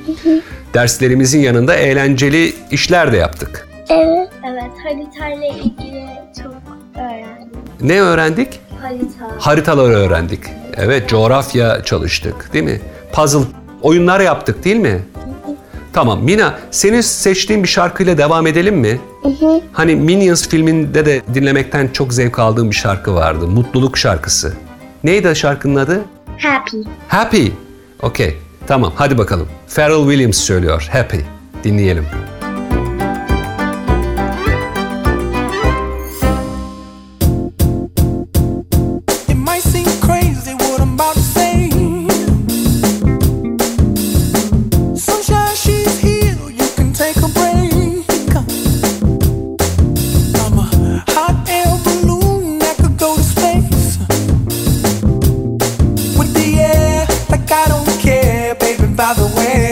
Derslerimizin 0.75 1.41
yanında 1.41 1.75
eğlenceli 1.75 2.55
işler 2.71 3.13
de 3.13 3.17
yaptık. 3.17 3.69
Evet. 3.89 4.29
Evet 4.51 4.71
haritayla 4.85 5.47
ilgili 5.49 6.07
çok 6.43 6.55
öğrendim. 6.97 7.51
Ne 7.81 8.01
öğrendik? 8.01 8.61
Harita. 8.83 9.29
Haritaları 9.39 9.93
öğrendik. 9.95 10.41
Evet, 10.77 11.09
coğrafya 11.09 11.83
çalıştık, 11.85 12.53
değil 12.53 12.65
mi? 12.65 12.81
Puzzle 13.13 13.45
oyunlar 13.83 14.21
yaptık, 14.21 14.65
değil 14.65 14.77
mi? 14.77 15.03
Tamam, 15.93 16.25
Mina, 16.25 16.59
senin 16.71 17.01
seçtiğin 17.01 17.63
bir 17.63 17.69
şarkıyla 17.69 18.19
devam 18.19 18.47
edelim 18.47 18.77
mi? 18.77 19.01
Hani 19.73 19.97
Minions 19.97 20.49
filminde 20.49 21.07
de 21.07 21.23
dinlemekten 21.35 21.89
çok 21.89 22.13
zevk 22.15 22.39
aldığım 22.39 22.71
bir 22.71 22.77
şarkı 22.77 23.15
vardı. 23.15 23.47
Mutluluk 23.47 23.99
şarkısı. 23.99 24.53
Neydi 25.05 25.37
şarkının 25.37 25.77
adı? 25.77 26.01
Happy. 26.39 26.77
Happy. 27.09 27.47
Okey, 28.03 28.37
tamam 28.67 28.93
hadi 28.97 29.19
bakalım. 29.19 29.49
Pharrell 29.77 30.03
Williams 30.09 30.37
söylüyor, 30.37 30.89
Happy. 30.93 31.17
Dinleyelim. 31.65 32.05
It 32.05 32.36
By 58.97 59.13
the 59.13 59.27
way, 59.37 59.66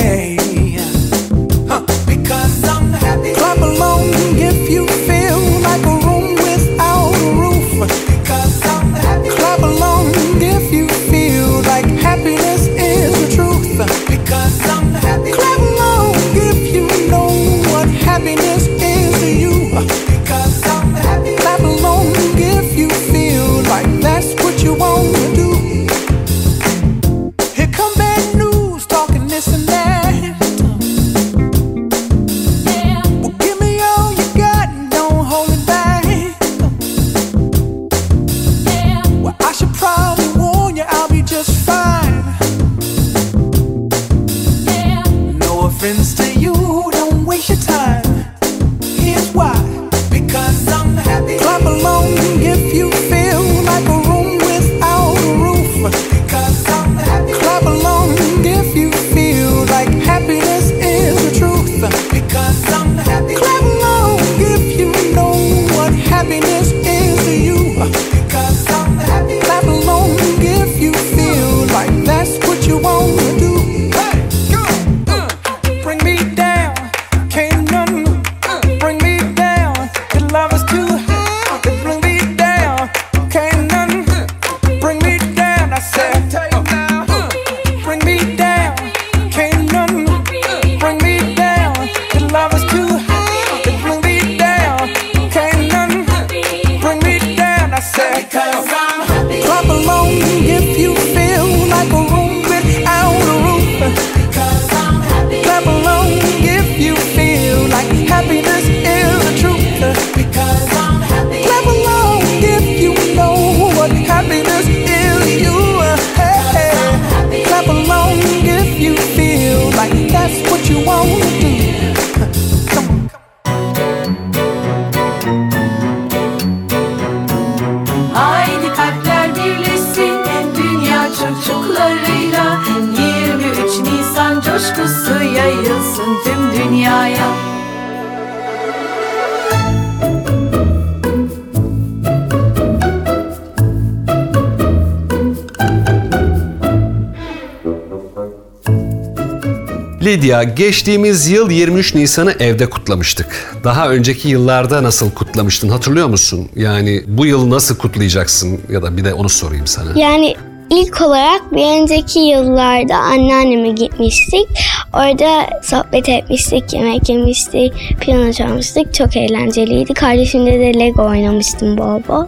Lidya, 150.35 150.42
geçtiğimiz 150.42 151.31
yıl 151.31 151.51
23 151.51 151.94
Nisan'ı 151.94 152.33
evde 152.40 152.70
kutlamıştık. 152.70 153.61
Daha 153.64 153.88
önceki 153.88 154.29
yıllarda 154.29 154.83
nasıl 154.83 155.11
kutlamıştın 155.11 155.68
hatırlıyor 155.68 156.09
musun? 156.09 156.49
Yani 156.57 157.03
bu 157.07 157.27
yıl 157.27 157.51
nasıl 157.51 157.77
kutlayacaksın 157.77 158.61
ya 158.70 158.83
da 158.83 158.97
bir 158.97 159.05
de 159.05 159.14
onu 159.14 159.29
sorayım 159.29 159.66
sana. 159.66 160.01
Yani 160.01 160.35
ilk 160.70 161.01
olarak 161.01 161.53
bir 161.53 161.83
önceki 161.83 162.18
yıllarda 162.18 162.97
anneanneme 162.97 163.68
gitmiştik. 163.68 164.49
Orada 164.94 165.61
sohbet 165.62 166.09
etmiştik, 166.09 166.73
yemek 166.73 167.09
yemiştik, 167.09 167.73
piyano 168.01 168.33
çalmıştık. 168.33 168.94
Çok 168.94 169.16
eğlenceliydi. 169.16 169.94
Kardeşimle 169.94 170.61
de 170.61 170.81
Lego 170.81 171.03
oynamıştım 171.03 171.79
bol 171.79 172.03
bol. 172.09 172.27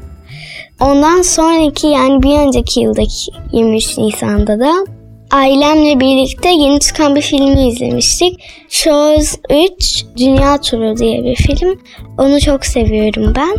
Ondan 0.81 1.23
sonraki 1.23 1.87
yani 1.87 2.23
bir 2.23 2.38
önceki 2.38 2.81
yıldaki 2.81 3.31
23 3.53 3.99
Nisan'da 3.99 4.61
da 4.61 4.95
ailemle 5.37 6.01
birlikte 6.01 6.49
yeni 6.49 6.81
çıkan 6.81 7.16
bir 7.16 7.22
filmi 7.22 7.68
izlemiştik. 7.68 8.40
Shows 8.68 9.35
3 9.51 10.05
Dünya 10.18 10.61
Turu 10.61 10.96
diye 10.96 11.25
bir 11.25 11.37
film. 11.37 11.79
Onu 12.18 12.40
çok 12.40 12.66
seviyorum 12.66 13.33
ben. 13.37 13.57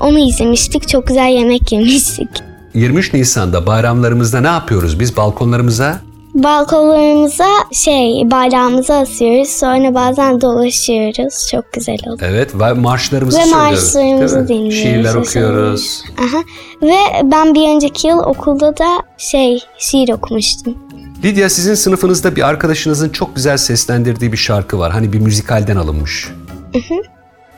Onu 0.00 0.18
izlemiştik. 0.18 0.88
Çok 0.88 1.06
güzel 1.06 1.28
yemek 1.28 1.72
yemiştik. 1.72 2.28
23 2.74 3.14
Nisan'da 3.14 3.66
bayramlarımızda 3.66 4.40
ne 4.40 4.46
yapıyoruz 4.46 5.00
biz? 5.00 5.16
Balkonlarımıza 5.16 6.00
Balkonlarımıza 6.34 7.46
şey 7.72 8.30
bayrağımızı 8.30 8.94
asıyoruz. 8.94 9.48
Sonra 9.48 9.94
bazen 9.94 10.40
dolaşıyoruz. 10.40 11.48
Çok 11.50 11.72
güzel 11.72 11.98
oluyor. 12.06 12.18
evet 12.32 12.54
ve 12.60 12.72
marşlarımızı 12.72 13.38
Ve 13.38 13.42
söylüyoruz. 13.42 13.72
marşlarımızı 13.94 14.48
değil 14.48 14.60
mi? 14.60 14.70
dinliyoruz. 14.70 14.82
Şiirler 14.82 15.14
ve 15.14 15.18
okuyoruz. 15.18 16.02
Aha. 16.18 16.42
Ve 16.82 16.96
ben 17.30 17.54
bir 17.54 17.68
önceki 17.74 18.06
yıl 18.08 18.18
okulda 18.18 18.76
da 18.76 18.98
şey 19.18 19.58
şiir 19.78 20.08
okumuştum. 20.08 20.78
Lidya 21.24 21.50
sizin 21.50 21.74
sınıfınızda 21.74 22.36
bir 22.36 22.48
arkadaşınızın 22.48 23.08
çok 23.08 23.36
güzel 23.36 23.56
seslendirdiği 23.56 24.32
bir 24.32 24.36
şarkı 24.36 24.78
var. 24.78 24.92
Hani 24.92 25.12
bir 25.12 25.20
müzikalden 25.20 25.76
alınmış. 25.76 26.28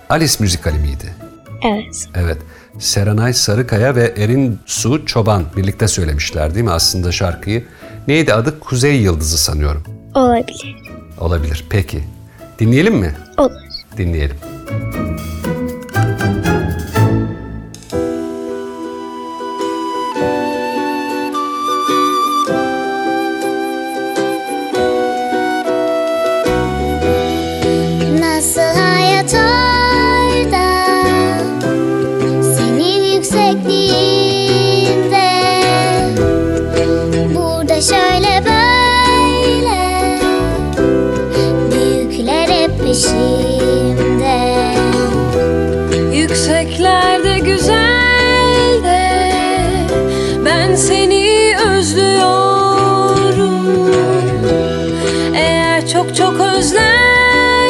Alice 0.08 0.34
müzikali 0.40 0.78
miydi? 0.78 1.14
Evet. 1.62 2.08
Evet. 2.14 2.38
Serenay 2.78 3.32
Sarıkaya 3.32 3.94
ve 3.96 4.14
Erin 4.16 4.58
Su 4.66 5.06
Çoban 5.06 5.44
birlikte 5.56 5.88
söylemişler 5.88 6.54
değil 6.54 6.64
mi 6.64 6.70
aslında 6.70 7.12
şarkıyı? 7.12 7.64
Neydi 8.08 8.34
adı? 8.34 8.60
Kuzey 8.60 8.96
Yıldızı 8.96 9.38
sanıyorum. 9.38 9.82
Olabilir. 10.14 10.76
Olabilir. 11.18 11.64
Peki. 11.70 12.04
Dinleyelim 12.58 12.94
mi? 12.94 13.14
Olur. 13.38 13.50
Dinleyelim. 13.96 14.36
Nasıl 14.66 15.35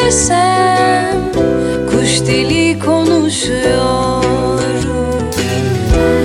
özlersem 0.06 1.16
kuş 1.90 2.20
dili 2.20 2.78
konuşuyorum. 2.78 4.22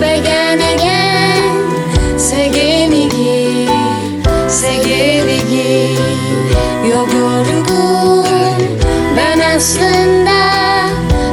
Begin 0.02 0.60
again 0.60 1.52
Segenigi, 2.18 3.68
segenigi, 4.50 5.98
yogorugun. 6.90 8.26
Ben 9.18 9.56
aslında 9.56 10.40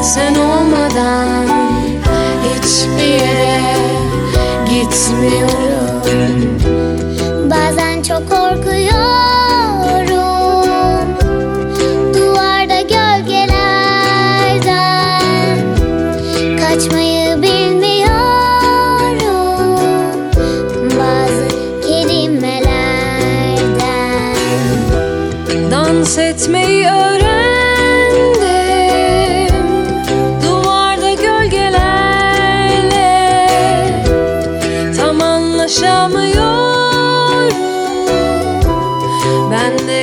sen 0.02 0.34
olmadan 0.34 1.46
hiçbir 2.44 3.08
yere 3.08 3.60
gitmiyorum. 4.64 5.67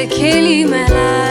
Ben 0.06 0.70
de 0.88 1.25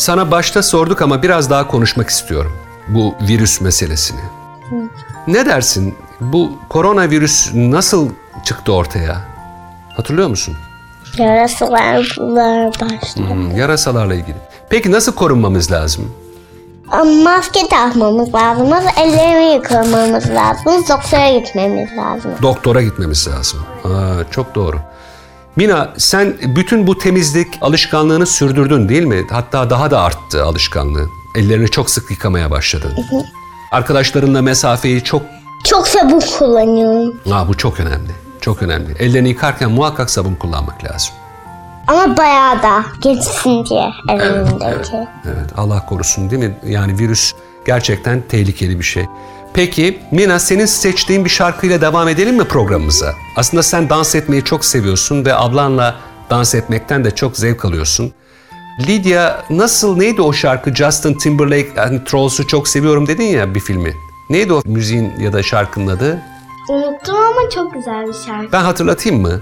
sana 0.00 0.30
başta 0.30 0.62
sorduk 0.62 1.02
ama 1.02 1.22
biraz 1.22 1.50
daha 1.50 1.68
konuşmak 1.68 2.08
istiyorum. 2.08 2.52
Bu 2.88 3.14
virüs 3.28 3.60
meselesini. 3.60 4.20
Ne 5.26 5.46
dersin? 5.46 5.94
Bu 6.20 6.52
koronavirüs 6.68 7.50
nasıl 7.54 8.08
çıktı 8.44 8.72
ortaya? 8.72 9.20
Hatırlıyor 9.96 10.28
musun? 10.28 10.54
Yarasalar 11.18 11.96
başladı. 12.80 13.28
Hmm, 13.28 13.56
yarasalarla 13.56 14.14
ilgili. 14.14 14.36
Peki 14.70 14.92
nasıl 14.92 15.12
korunmamız 15.12 15.72
lazım? 15.72 16.12
Maske 17.24 17.68
takmamız 17.68 18.34
lazım. 18.34 18.72
Ellerimi 18.96 19.54
yıkamamız 19.54 20.30
lazım. 20.30 20.84
Doktora 20.88 21.32
gitmemiz 21.38 21.96
lazım. 21.96 22.30
Doktora 22.42 22.82
gitmemiz 22.82 23.28
lazım. 23.28 23.60
Aa, 23.84 24.30
çok 24.30 24.54
doğru. 24.54 24.76
Mina 25.60 25.94
sen 25.98 26.36
bütün 26.42 26.86
bu 26.86 26.98
temizlik 26.98 27.48
alışkanlığını 27.60 28.26
sürdürdün 28.26 28.88
değil 28.88 29.02
mi? 29.02 29.26
Hatta 29.30 29.70
daha 29.70 29.90
da 29.90 30.00
arttı 30.00 30.44
alışkanlığı. 30.44 31.08
Ellerini 31.34 31.68
çok 31.68 31.90
sık 31.90 32.10
yıkamaya 32.10 32.50
başladın. 32.50 32.92
Arkadaşlarınla 33.70 34.42
mesafeyi 34.42 35.04
çok... 35.04 35.22
Çok 35.64 35.88
sabun 35.88 36.20
kullanıyorum. 36.38 37.20
Aa, 37.32 37.48
bu 37.48 37.56
çok 37.56 37.80
önemli. 37.80 38.10
Çok 38.40 38.62
önemli. 38.62 38.94
Ellerini 38.98 39.28
yıkarken 39.28 39.70
muhakkak 39.70 40.10
sabun 40.10 40.34
kullanmak 40.34 40.84
lazım. 40.84 41.14
Ama 41.86 42.16
bayağı 42.16 42.62
da 42.62 42.84
geçsin 43.00 43.64
diye 43.64 43.90
evimdeki. 44.08 44.96
Evet 45.24 45.50
Allah 45.56 45.86
korusun 45.86 46.30
değil 46.30 46.42
mi? 46.42 46.58
Yani 46.66 46.98
virüs 46.98 47.32
gerçekten 47.66 48.22
tehlikeli 48.28 48.78
bir 48.78 48.84
şey. 48.84 49.06
Peki 49.54 49.98
Mina 50.10 50.38
senin 50.38 50.66
seçtiğin 50.66 51.24
bir 51.24 51.30
şarkıyla 51.30 51.80
devam 51.80 52.08
edelim 52.08 52.36
mi 52.36 52.44
programımıza? 52.44 53.14
Aslında 53.36 53.62
sen 53.62 53.90
dans 53.90 54.14
etmeyi 54.14 54.44
çok 54.44 54.64
seviyorsun 54.64 55.24
ve 55.24 55.34
ablanla 55.34 55.96
dans 56.30 56.54
etmekten 56.54 57.04
de 57.04 57.10
çok 57.14 57.36
zevk 57.36 57.64
alıyorsun. 57.64 58.12
Lydia 58.88 59.42
nasıl 59.50 59.96
neydi 59.96 60.22
o 60.22 60.32
şarkı 60.32 60.74
Justin 60.74 61.14
Timberlake 61.14 61.80
and 61.82 62.00
Trolls'u 62.06 62.46
çok 62.46 62.68
seviyorum 62.68 63.06
dedin 63.06 63.24
ya 63.24 63.54
bir 63.54 63.60
filmi. 63.60 63.94
Neydi 64.30 64.52
o 64.52 64.62
müziğin 64.64 65.12
ya 65.18 65.32
da 65.32 65.42
şarkının 65.42 65.86
adı? 65.96 66.22
Unuttum 66.68 67.16
ama 67.16 67.50
çok 67.54 67.74
güzel 67.74 68.06
bir 68.08 68.26
şarkı. 68.26 68.52
Ben 68.52 68.62
hatırlatayım 68.62 69.20
mı? 69.20 69.40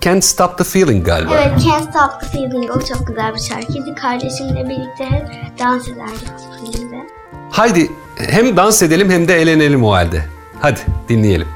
Can't 0.00 0.24
Stop 0.24 0.58
the 0.58 0.64
Feeling 0.64 1.06
galiba. 1.06 1.34
Evet, 1.34 1.64
Can't 1.64 1.90
Stop 1.90 2.20
the 2.20 2.26
Feeling 2.26 2.70
o 2.76 2.80
çok 2.80 3.06
güzel 3.06 3.34
bir 3.34 3.40
şarkıydı. 3.40 3.94
Kardeşimle 3.94 4.64
birlikte 4.68 5.04
hep 5.04 5.58
dans 5.58 5.88
ederdik. 5.88 6.28
Haydi 7.50 7.90
hem 8.16 8.56
dans 8.56 8.82
edelim 8.82 9.10
hem 9.10 9.28
de 9.28 9.34
eğlenelim 9.34 9.84
o 9.84 9.92
halde. 9.92 10.24
Hadi 10.60 10.80
dinleyelim. 11.08 11.48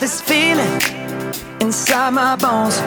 This 0.00 0.20
feeling 0.20 0.82
inside 1.60 2.12
my 2.12 2.36
bones. 2.36 2.78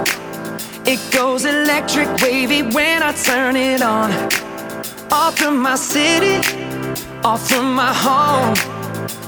It 0.85 0.99
goes 1.11 1.45
electric 1.45 2.07
wavy 2.21 2.61
when 2.61 3.01
I 3.01 3.11
turn 3.11 3.55
it 3.55 3.81
on. 3.81 4.11
Off 5.11 5.39
from 5.39 5.57
my 5.63 5.75
city, 5.77 6.37
off 7.23 7.47
from 7.49 7.73
my 7.73 7.91
home. 7.91 8.76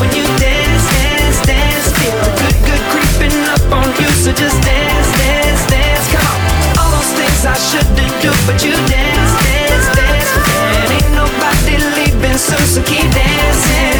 when 0.00 0.10
you 0.14 0.24
dance, 0.38 0.84
dance, 1.02 1.38
dance. 1.46 1.86
Feel 1.98 2.16
the 2.42 2.52
good, 2.66 2.82
creeping 2.92 3.38
up 3.50 3.64
on 3.72 3.88
you. 4.00 4.08
So 4.22 4.32
just 4.32 4.58
dance, 4.62 5.08
dance, 5.18 5.62
dance. 5.70 6.06
Come. 6.14 6.40
All 6.78 6.90
those 6.94 7.12
things 7.18 7.44
I 7.44 7.56
shouldn't 7.58 8.14
do, 8.22 8.30
but 8.46 8.62
you 8.64 8.72
dance, 8.86 9.32
dance, 9.44 9.86
dance. 9.94 10.30
And 10.78 10.90
ain't 10.96 11.12
nobody 11.14 11.76
leaving 11.96 12.38
so 12.38 12.56
keep 12.82 13.06
dancing. 13.12 13.98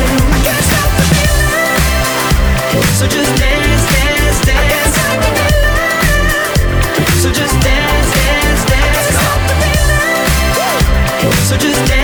So 2.98 3.06
just 3.06 3.32
dance, 3.38 3.84
dance, 3.94 4.40
dance. 4.44 4.96
So 7.22 7.30
just 7.30 7.54
dance, 7.62 8.10
dance, 8.18 8.64
dance. 8.66 9.16
So 11.48 11.56
just 11.56 11.78
dance, 11.86 11.97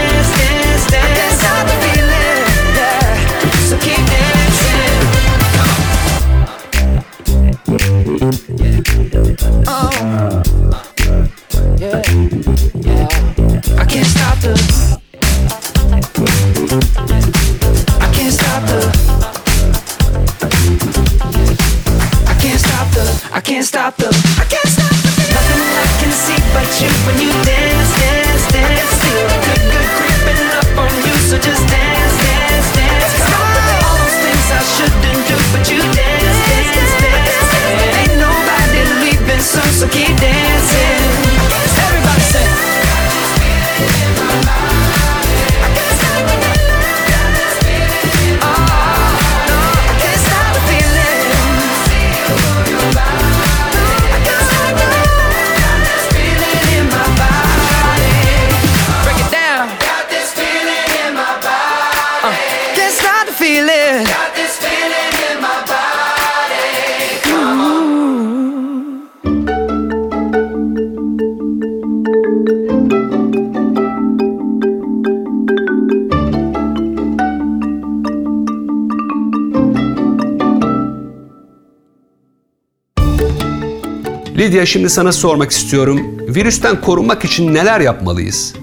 Lydia 84.55 84.67
şimdi 84.67 84.91
sana 84.91 85.13
sormak 85.13 85.51
istiyorum. 85.51 86.01
Virüsten 86.29 86.81
korunmak 86.81 87.25
için 87.25 87.55
neler 87.55 87.81
yapmalıyız? 87.81 88.55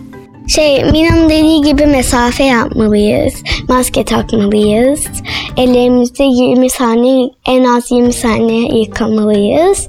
Şey, 0.48 0.84
Mina'nın 0.84 1.30
dediği 1.30 1.62
gibi 1.62 1.86
mesafe 1.86 2.44
yapmalıyız. 2.44 3.34
Maske 3.68 4.06
takmalıyız. 4.06 5.00
Ellerimizi 5.58 6.24
20 6.24 6.70
saniye, 6.70 7.30
en 7.46 7.64
az 7.64 7.92
20 7.92 8.14
saniye 8.14 8.80
yıkamalıyız. 8.80 9.88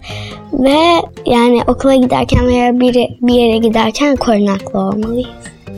Ve 0.52 0.78
yani 1.26 1.62
okula 1.66 1.94
giderken 1.94 2.46
veya 2.46 2.80
bir, 2.80 2.94
bir 3.20 3.34
yere 3.34 3.58
giderken 3.58 4.16
korunaklı 4.16 4.78
olmalıyız. 4.78 5.28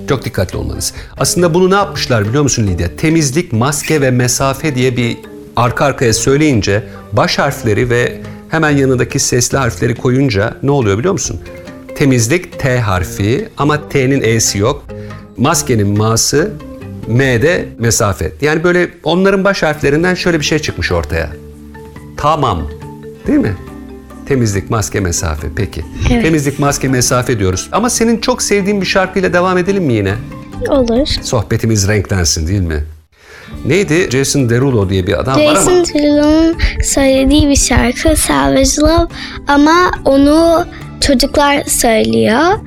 Çok 0.08 0.24
dikkatli 0.24 0.58
olmanız. 0.58 0.94
Aslında 1.18 1.54
bunu 1.54 1.70
ne 1.70 1.74
yapmışlar 1.74 2.28
biliyor 2.28 2.42
musun 2.42 2.66
Lydia? 2.66 2.88
Temizlik, 2.96 3.52
maske 3.52 4.00
ve 4.00 4.10
mesafe 4.10 4.74
diye 4.74 4.96
bir 4.96 5.16
arka 5.56 5.84
arkaya 5.84 6.12
söyleyince 6.12 6.82
baş 7.12 7.38
harfleri 7.38 7.90
ve 7.90 8.20
hemen 8.54 8.70
yanındaki 8.70 9.18
sesli 9.18 9.58
harfleri 9.58 9.94
koyunca 9.94 10.54
ne 10.62 10.70
oluyor 10.70 10.98
biliyor 10.98 11.12
musun? 11.12 11.40
Temizlik 11.94 12.58
T 12.60 12.80
harfi 12.80 13.48
ama 13.56 13.88
T'nin 13.88 14.22
E'si 14.22 14.58
yok. 14.58 14.84
Maskenin 15.36 15.98
Ma'sı, 15.98 16.52
M'de 17.08 17.68
mesafe. 17.78 18.32
Yani 18.40 18.64
böyle 18.64 18.90
onların 19.02 19.44
baş 19.44 19.62
harflerinden 19.62 20.14
şöyle 20.14 20.40
bir 20.40 20.44
şey 20.44 20.58
çıkmış 20.58 20.92
ortaya. 20.92 21.30
Tamam. 22.16 22.62
Değil 23.26 23.38
mi? 23.38 23.56
Temizlik, 24.26 24.70
maske, 24.70 25.00
mesafe. 25.00 25.48
Peki. 25.56 25.84
Temizlik, 26.08 26.58
maske, 26.58 26.88
mesafe 26.88 27.38
diyoruz. 27.38 27.68
Ama 27.72 27.90
senin 27.90 28.20
çok 28.20 28.42
sevdiğin 28.42 28.80
bir 28.80 28.86
şarkıyla 28.86 29.32
devam 29.32 29.58
edelim 29.58 29.84
mi 29.84 29.92
yine? 29.92 30.14
Olur. 30.68 31.06
Sohbetimiz 31.22 31.88
renklensin 31.88 32.46
değil 32.46 32.60
mi? 32.60 32.84
Neydi? 33.66 34.08
Jason 34.10 34.50
Derulo 34.50 34.88
diye 34.90 35.06
bir 35.06 35.20
adam 35.20 35.36
var 35.36 35.44
ama. 35.44 35.54
Jason 35.54 35.84
Derulo'nun 35.84 36.56
söylediği 36.84 37.48
bir 37.48 37.56
şarkı 37.56 38.16
Savage 38.16 38.70
Love 38.80 39.06
ama 39.48 39.90
onu 40.04 40.66
çocuklar 41.00 41.62
söylüyor. 41.64 42.58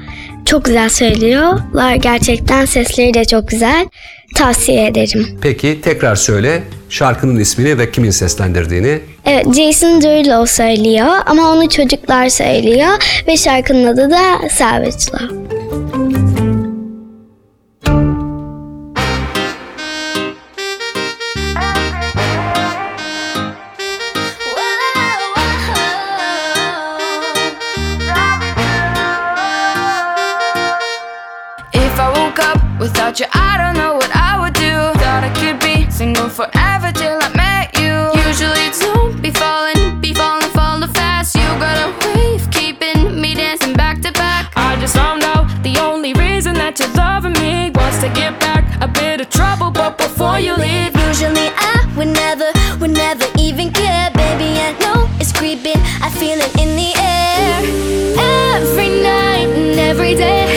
Çok 0.46 0.66
güzel 0.66 0.90
söylüyorlar. 0.90 1.96
Gerçekten 1.96 2.66
sesleri 2.66 3.14
de 3.14 3.26
çok 3.26 3.48
güzel. 3.48 3.88
Tavsiye 4.36 4.88
ederim. 4.88 5.28
Peki 5.42 5.82
tekrar 5.82 6.16
söyle 6.16 6.64
şarkının 6.90 7.40
ismini 7.40 7.78
ve 7.78 7.92
kimin 7.92 8.10
seslendirdiğini. 8.10 9.00
Evet 9.26 9.46
Jason 9.46 10.02
Derulo 10.02 10.46
söylüyor 10.46 11.08
ama 11.26 11.52
onu 11.52 11.70
çocuklar 11.70 12.30
söylüyor 12.30 13.24
ve 13.28 13.38
şarkının 13.38 13.88
adı 13.88 14.12
da 14.12 14.50
Savage 14.50 14.90
Love. 15.14 15.57
Without 32.80 33.20
you, 33.20 33.26
I 33.34 33.58
don't 33.58 33.76
know 33.76 33.96
what 33.96 34.12
I 34.16 34.40
would 34.42 34.54
do. 34.54 34.74
Thought 35.02 35.24
I 35.24 35.32
could 35.40 35.60
be 35.60 35.90
single 35.92 36.30
forever 36.30 36.92
till 36.92 37.20
I 37.22 37.30
met 37.36 37.68
you. 37.82 37.94
Usually 38.28 38.68
don't 38.80 39.22
be 39.22 39.32
falling, 39.32 40.00
be 40.02 40.14
falling, 40.14 40.50
falling 40.52 40.90
fast. 40.90 41.36
You 41.36 41.48
got 41.64 41.78
a 41.86 41.90
wave 42.08 42.50
keeping 42.52 43.20
me 43.20 43.36
dancing 43.36 43.74
back 43.74 44.02
to 44.02 44.12
back. 44.14 44.52
I 44.56 44.80
just 44.80 44.96
found 44.96 45.24
out 45.24 45.46
the 45.64 45.78
only 45.80 46.14
reason 46.14 46.54
that 46.56 46.80
you're 46.80 46.94
loving 46.94 47.34
me 47.34 47.72
was 47.72 48.00
to 48.00 48.10
get 48.10 48.40
back 48.40 48.64
a 48.82 48.88
bit 48.88 49.22
of 49.22 49.30
trouble. 49.30 49.72
But 49.72 49.98
before 49.98 50.40
you 50.40 50.56
leave, 50.56 50.98
Usually 51.08 51.50
I 51.56 51.88
would 51.96 52.10
never, 52.10 52.52
would 52.80 52.92
never 52.92 53.26
even 53.40 53.72
care 53.72 54.12
Baby, 54.12 54.60
I 54.60 54.76
know 54.82 55.10
it's 55.20 55.32
creeping, 55.32 55.80
I 56.04 56.10
feel 56.12 56.38
it 56.38 56.54
in 56.60 56.76
the 56.76 56.92
air 57.00 57.58
every 58.60 59.02
night 59.02 59.48
and 59.56 59.80
every 59.80 60.14
day, 60.14 60.57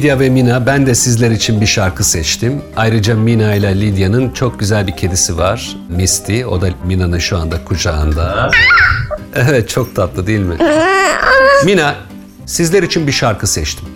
Lidya 0.00 0.20
ve 0.20 0.30
Mina 0.30 0.66
ben 0.66 0.86
de 0.86 0.94
sizler 0.94 1.30
için 1.30 1.60
bir 1.60 1.66
şarkı 1.66 2.04
seçtim. 2.04 2.62
Ayrıca 2.76 3.16
Mina 3.16 3.54
ile 3.54 3.80
Lidya'nın 3.80 4.30
çok 4.30 4.60
güzel 4.60 4.86
bir 4.86 4.96
kedisi 4.96 5.38
var. 5.38 5.76
Misty. 5.88 6.44
O 6.44 6.60
da 6.60 6.68
Mina'nın 6.84 7.18
şu 7.18 7.38
anda 7.38 7.64
kucağında. 7.64 8.50
Evet 9.34 9.68
çok 9.68 9.96
tatlı 9.96 10.26
değil 10.26 10.40
mi? 10.40 10.56
Mina 11.64 11.94
sizler 12.46 12.82
için 12.82 13.06
bir 13.06 13.12
şarkı 13.12 13.46
seçtim. 13.46 13.88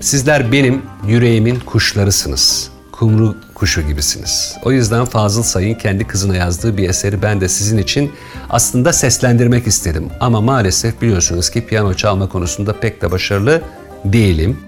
Sizler 0.00 0.52
benim 0.52 0.82
yüreğimin 1.06 1.60
kuşlarısınız. 1.60 2.70
Kumru 2.92 3.36
kuşu 3.54 3.82
gibisiniz. 3.82 4.56
O 4.64 4.72
yüzden 4.72 5.04
Fazıl 5.04 5.42
Say'ın 5.42 5.74
kendi 5.74 6.06
kızına 6.06 6.36
yazdığı 6.36 6.76
bir 6.76 6.88
eseri 6.88 7.22
ben 7.22 7.40
de 7.40 7.48
sizin 7.48 7.78
için 7.78 8.12
aslında 8.50 8.92
seslendirmek 8.92 9.66
istedim. 9.66 10.08
Ama 10.20 10.40
maalesef 10.40 11.02
biliyorsunuz 11.02 11.50
ki 11.50 11.66
piyano 11.66 11.94
çalma 11.94 12.28
konusunda 12.28 12.80
pek 12.80 13.02
de 13.02 13.10
başarılı 13.10 13.62
değilim. 14.04 14.58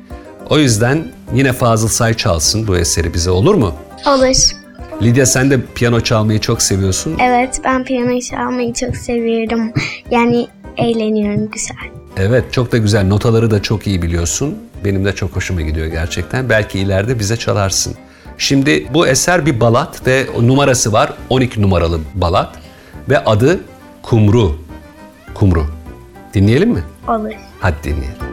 O 0.51 0.59
yüzden 0.59 1.05
yine 1.34 1.53
Fazıl 1.53 1.88
Say 1.88 2.14
çalsın 2.14 2.66
bu 2.66 2.76
eseri 2.76 3.14
bize 3.14 3.30
olur 3.30 3.55
mu? 3.55 3.74
Olur. 4.07 4.36
Lidya 5.03 5.26
sen 5.26 5.51
de 5.51 5.61
piyano 5.74 6.01
çalmayı 6.01 6.40
çok 6.40 6.62
seviyorsun. 6.62 7.16
Evet 7.20 7.61
ben 7.64 7.84
piyano 7.84 8.20
çalmayı 8.20 8.72
çok 8.72 8.97
seviyorum. 8.97 9.72
Yani 10.11 10.49
eğleniyorum 10.76 11.51
güzel. 11.51 11.76
Evet 12.16 12.53
çok 12.53 12.72
da 12.72 12.76
güzel 12.78 13.07
notaları 13.07 13.51
da 13.51 13.62
çok 13.62 13.86
iyi 13.86 14.03
biliyorsun. 14.03 14.59
Benim 14.84 15.05
de 15.05 15.14
çok 15.14 15.36
hoşuma 15.36 15.61
gidiyor 15.61 15.86
gerçekten. 15.86 16.49
Belki 16.49 16.78
ileride 16.78 17.18
bize 17.18 17.36
çalarsın. 17.36 17.95
Şimdi 18.38 18.86
bu 18.95 19.07
eser 19.07 19.47
bir 19.47 19.61
balat 19.61 20.07
ve 20.07 20.26
numarası 20.40 20.92
var. 20.92 21.12
12 21.30 21.62
numaralı 21.62 22.01
balat 22.14 22.55
ve 23.09 23.24
adı 23.24 23.61
Kumru. 24.03 24.59
Kumru. 25.34 25.66
Dinleyelim 26.34 26.70
mi? 26.70 26.82
Olur. 27.09 27.32
Hadi 27.61 27.76
dinleyelim. 27.84 28.24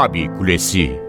Babil 0.00 0.28
Kulesi 0.32 0.99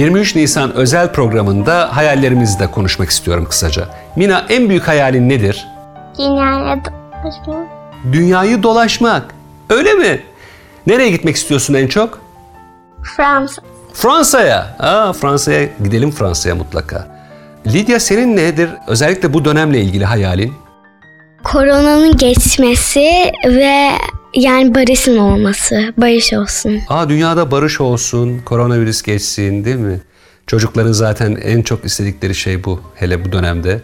23 0.00 0.34
Nisan 0.36 0.72
özel 0.74 1.12
programında 1.12 1.96
hayallerimizi 1.96 2.58
de 2.58 2.66
konuşmak 2.70 3.10
istiyorum 3.10 3.46
kısaca. 3.50 3.88
Mina 4.16 4.46
en 4.48 4.68
büyük 4.68 4.88
hayalin 4.88 5.28
nedir? 5.28 5.66
Dünyaya 6.18 6.80
dolaşmak. 6.84 7.66
Dünyayı 8.12 8.62
dolaşmak. 8.62 9.34
Öyle 9.70 9.94
mi? 9.94 10.20
Nereye 10.86 11.10
gitmek 11.10 11.36
istiyorsun 11.36 11.74
en 11.74 11.86
çok? 11.86 12.18
Fransa. 13.16 13.62
Fransa'ya. 13.92 14.76
Aa, 14.78 15.12
Fransa'ya 15.12 15.68
gidelim 15.84 16.10
Fransa'ya 16.10 16.54
mutlaka. 16.54 17.06
Lidya 17.66 18.00
senin 18.00 18.36
nedir? 18.36 18.70
Özellikle 18.86 19.32
bu 19.32 19.44
dönemle 19.44 19.80
ilgili 19.80 20.04
hayalin. 20.04 20.54
Koronanın 21.44 22.16
geçmesi 22.16 23.32
ve 23.46 23.90
yani 24.34 24.74
barışın 24.74 25.16
olması. 25.16 25.94
Barış 25.96 26.32
olsun. 26.32 26.80
Aa 26.88 27.08
dünyada 27.08 27.50
barış 27.50 27.80
olsun, 27.80 28.38
koronavirüs 28.44 29.02
geçsin 29.02 29.64
değil 29.64 29.76
mi? 29.76 30.00
Çocukların 30.46 30.92
zaten 30.92 31.38
en 31.44 31.62
çok 31.62 31.84
istedikleri 31.84 32.34
şey 32.34 32.64
bu 32.64 32.80
hele 32.94 33.24
bu 33.24 33.32
dönemde. 33.32 33.80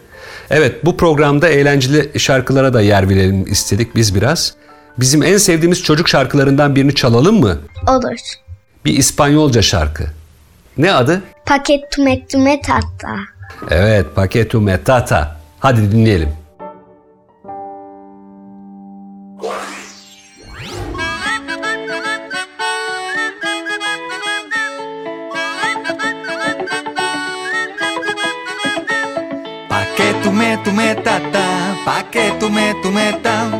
Evet 0.50 0.84
bu 0.84 0.96
programda 0.96 1.48
eğlenceli 1.48 2.18
şarkılara 2.18 2.74
da 2.74 2.80
yer 2.80 3.08
verelim 3.08 3.52
istedik 3.52 3.96
biz 3.96 4.14
biraz. 4.14 4.54
Bizim 4.98 5.22
en 5.22 5.36
sevdiğimiz 5.36 5.82
çocuk 5.82 6.08
şarkılarından 6.08 6.76
birini 6.76 6.94
çalalım 6.94 7.40
mı? 7.40 7.58
Olur. 7.88 8.18
Bir 8.84 8.96
İspanyolca 8.98 9.62
şarkı. 9.62 10.04
Ne 10.78 10.92
adı? 10.92 11.22
Paket 11.46 11.92
tumet 11.92 12.30
tumet 12.30 12.68
hatta. 12.68 13.16
Evet, 13.70 14.06
Paquetu 14.14 14.60
Metata. 14.60 15.36
Hadi 15.60 15.92
dinleyelim. 15.92 16.28
Tú 32.46 32.52
me, 32.52 32.74
tú 32.74 32.92
me 32.92 33.12
ta, 33.24 33.50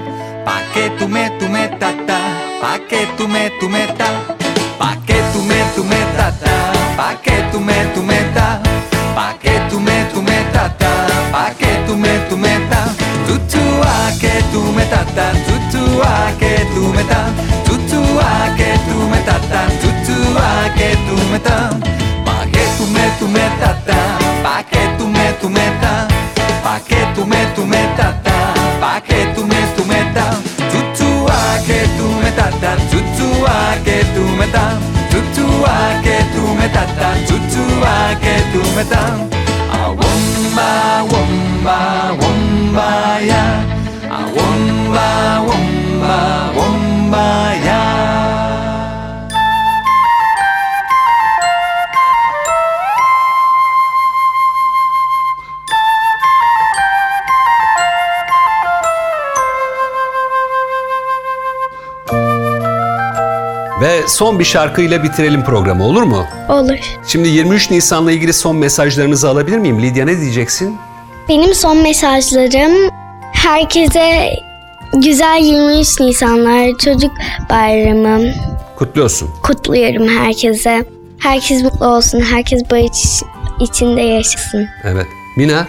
pa' 0.44 0.62
que 0.72 0.90
tú 0.90 1.08
me, 1.08 1.28
tú 1.40 1.48
me 1.48 1.66
tata, 1.66 2.18
pa' 2.60 2.78
que 2.88 3.04
tú 3.18 3.26
me, 3.26 3.50
tú 3.58 3.68
me 3.68 3.84
ta, 3.98 4.06
pa' 4.78 4.96
que 5.04 5.20
tú 5.32 5.42
me, 5.42 5.56
tú 5.74 5.82
me 5.82 5.96
tata, 6.16 6.52
pa' 6.96 7.20
que 7.20 7.32
tú 7.50 7.58
me, 7.60 7.74
tú 7.94 8.02
me 8.04 8.20
ta, 8.32 8.62
pa' 9.16 9.34
que 9.40 9.58
tú 9.68 9.80
me, 9.80 10.04
tú 10.12 10.22
me 10.22 10.38
tata, 10.52 10.88
pa' 11.32 11.50
que 11.58 11.66
tú 11.84 11.96
me, 11.96 12.16
tú 12.28 12.36
me 12.36 12.60
ta, 12.70 12.84
tú 13.26 13.36
tú 13.50 13.58
a 13.82 14.12
que 14.20 14.34
tú 14.52 14.62
me 14.76 14.84
tata, 14.84 15.32
tú 15.46 15.54
tú 15.72 16.02
a 16.02 16.32
que 16.38 16.54
tú 16.72 16.82
me 16.94 17.02
ta, 17.02 17.26
tú 17.64 17.76
tú 17.90 18.00
a 18.20 18.54
que 18.54 18.70
tú 18.86 18.96
me 19.10 19.18
tata, 19.28 19.66
tú 19.82 19.88
tú 20.06 20.38
a 20.38 20.72
que 20.76 20.96
tú 21.06 21.16
me 21.32 21.38
ta, 21.40 21.70
pa' 22.24 22.46
que 22.52 22.62
tú 22.78 22.86
me, 22.94 23.04
tú 23.18 23.26
me 23.26 23.50
tata, 23.60 23.98
pa' 24.44 24.62
que 24.62 24.82
tú 24.96 25.08
me, 25.08 25.32
tú 25.40 25.50
me 25.50 25.66
ta, 25.80 26.06
pa' 26.62 26.78
que 26.86 27.00
tú 27.16 27.26
me, 27.26 27.46
tú 27.56 27.66
me 27.66 27.82
ta, 27.96 28.22
ta, 28.22 28.35
baketu 28.86 29.42
mestu 29.50 29.82
meta 29.90 30.26
Tutu 30.72 31.10
aketu 31.38 32.06
meta 32.22 32.46
ta 32.62 32.72
tutu 32.90 33.28
aketu 33.58 34.22
meta 34.38 34.64
Tutu 35.10 35.46
aketu 35.76 36.42
meta 36.58 36.84
ta 36.98 37.08
tutu 37.28 37.64
aketu 37.82 38.62
meta 38.76 39.02
A 39.78 39.80
womba 39.98 40.70
womba 41.10 41.78
womba 42.20 42.88
ya 43.30 43.44
A 44.18 44.20
womba 44.36 45.06
womba 45.48 46.18
womba 46.58 47.26
ya 47.54 47.55
Ve 63.80 64.08
son 64.08 64.38
bir 64.38 64.44
şarkıyla 64.44 65.02
bitirelim 65.02 65.44
programı 65.44 65.84
olur 65.84 66.02
mu? 66.02 66.26
Olur. 66.48 66.78
Şimdi 67.06 67.28
23 67.28 67.70
Nisan'la 67.70 68.12
ilgili 68.12 68.32
son 68.32 68.56
mesajlarınızı 68.56 69.28
alabilir 69.28 69.58
miyim? 69.58 69.82
Lidya 69.82 70.04
ne 70.04 70.20
diyeceksin? 70.20 70.76
Benim 71.28 71.54
son 71.54 71.76
mesajlarım 71.82 72.90
herkese 73.32 74.30
güzel 74.94 75.40
23 75.42 76.00
Nisanlar 76.00 76.70
çocuk 76.84 77.10
bayramı 77.50 78.32
Kutluyorsun. 78.76 79.28
kutluyorum 79.42 80.08
herkese. 80.08 80.84
Herkes 81.18 81.62
mutlu 81.62 81.86
olsun, 81.86 82.20
herkes 82.20 82.62
barış 82.70 83.22
içinde 83.60 84.00
yaşasın. 84.02 84.68
Evet. 84.84 85.06
Mina, 85.36 85.66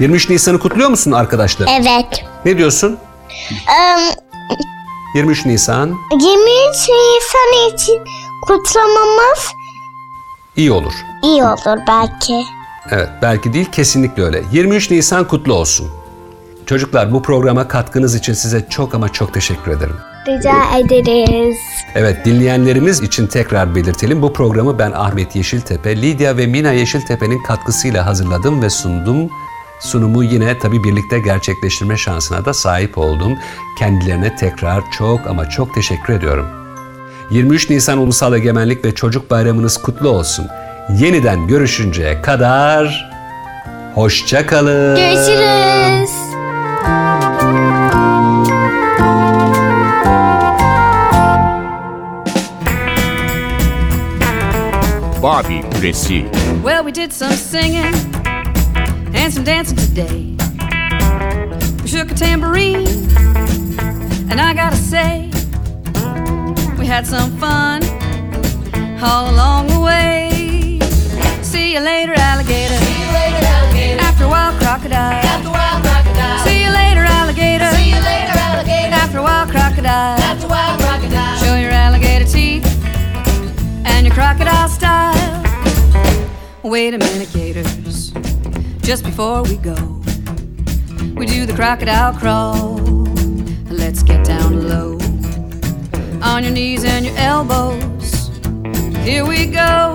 23 0.00 0.30
Nisan'ı 0.30 0.58
kutluyor 0.58 0.88
musun 0.88 1.12
arkadaşlar? 1.12 1.68
Evet. 1.80 2.24
Ne 2.44 2.58
diyorsun? 2.58 2.98
23 5.14 5.46
Nisan 5.46 5.98
23 6.12 6.28
Nisan 6.88 7.74
için 7.74 8.04
kutlamamız 8.42 9.52
iyi 10.56 10.72
olur. 10.72 10.92
iyi 11.22 11.44
olur 11.44 11.78
belki. 11.88 12.42
Evet, 12.90 13.08
belki 13.22 13.52
değil, 13.52 13.66
kesinlikle 13.72 14.22
öyle. 14.22 14.42
23 14.52 14.90
Nisan 14.90 15.28
kutlu 15.28 15.54
olsun. 15.54 15.88
Çocuklar 16.66 17.12
bu 17.12 17.22
programa 17.22 17.68
katkınız 17.68 18.14
için 18.14 18.32
size 18.32 18.66
çok 18.70 18.94
ama 18.94 19.08
çok 19.08 19.34
teşekkür 19.34 19.70
ederim. 19.70 19.96
Rica 20.26 20.78
ederiz. 20.78 21.56
Evet, 21.94 22.24
dinleyenlerimiz 22.24 23.00
için 23.02 23.26
tekrar 23.26 23.74
belirtelim. 23.74 24.22
Bu 24.22 24.32
programı 24.32 24.78
ben 24.78 24.92
Ahmet 24.92 25.36
Yeşiltepe, 25.36 25.96
Lidya 26.02 26.36
ve 26.36 26.46
Mina 26.46 26.72
Yeşiltepe'nin 26.72 27.42
katkısıyla 27.42 28.06
hazırladım 28.06 28.62
ve 28.62 28.70
sundum. 28.70 29.30
Sunumu 29.80 30.24
yine 30.24 30.58
tabii 30.58 30.84
birlikte 30.84 31.18
gerçekleştirme 31.18 31.96
şansına 31.96 32.44
da 32.44 32.54
sahip 32.54 32.98
oldum. 32.98 33.38
Kendilerine 33.78 34.36
tekrar 34.36 34.90
çok 34.98 35.26
ama 35.26 35.48
çok 35.48 35.74
teşekkür 35.74 36.12
ediyorum. 36.14 36.46
23 37.30 37.70
Nisan 37.70 37.98
Ulusal 37.98 38.34
Egemenlik 38.34 38.84
ve 38.84 38.94
Çocuk 38.94 39.30
Bayramınız 39.30 39.76
kutlu 39.82 40.08
olsun. 40.08 40.46
Yeniden 40.98 41.46
görüşünceye 41.46 42.22
kadar 42.22 43.10
hoşça 43.94 44.46
kalın. 44.46 44.96
Görüşürüz. 44.96 46.10
Barbie 55.22 55.62
küresi. 55.70 56.24
Well, 56.64 56.84
we 56.84 56.94
did 56.94 57.12
some 57.12 57.36
singing 57.36 58.19
some 59.30 59.44
dancing 59.44 59.76
today. 59.76 60.34
We 61.82 61.88
shook 61.88 62.10
a 62.10 62.14
tambourine, 62.14 62.88
and 64.28 64.40
I 64.40 64.52
gotta 64.54 64.76
say, 64.76 65.30
we 66.76 66.86
had 66.86 67.06
some 67.06 67.38
fun 67.38 67.84
all 69.00 69.30
along 69.32 69.68
the 69.68 69.78
way. 69.78 70.80
See 71.42 71.74
you 71.74 71.80
later, 71.80 72.14
alligator. 72.16 72.74
See 72.74 73.00
you 73.00 73.12
later, 73.12 73.46
alligator. 73.46 74.00
After 74.02 74.24
a 74.24 74.28
while, 74.28 74.58
crocodile. 74.58 75.22
After 75.22 75.48
a 75.48 75.52
while, 75.52 75.80
crocodile. 75.80 76.38
See 76.44 76.64
you 76.64 76.70
later, 76.70 77.04
alligator. 77.04 77.70
See 77.70 77.90
you 77.90 78.00
later, 78.02 78.32
alligator. 78.34 78.94
After 78.94 79.18
a 79.18 79.22
while, 79.22 79.46
crocodile. 79.46 80.18
After 80.18 80.46
a 80.46 80.50
while, 80.50 80.76
crocodile. 80.78 81.36
Show 81.38 81.54
your 81.56 81.70
alligator 81.70 82.24
teeth 82.24 82.66
and 83.86 84.06
your 84.06 84.14
crocodile 84.14 84.68
style. 84.68 85.14
Wait 86.64 86.94
a 86.94 86.98
minute, 86.98 87.32
gators. 87.32 87.79
Just 88.90 89.04
before 89.04 89.44
we 89.44 89.56
go, 89.58 89.76
we 91.14 91.24
do 91.24 91.46
the 91.46 91.52
crocodile 91.54 92.12
crawl. 92.12 92.80
Let's 93.70 94.02
get 94.02 94.26
down 94.26 94.68
low. 94.68 94.98
On 96.20 96.42
your 96.42 96.52
knees 96.52 96.82
and 96.82 97.06
your 97.06 97.16
elbows. 97.16 98.30
Here 99.04 99.24
we 99.24 99.46
go. 99.46 99.94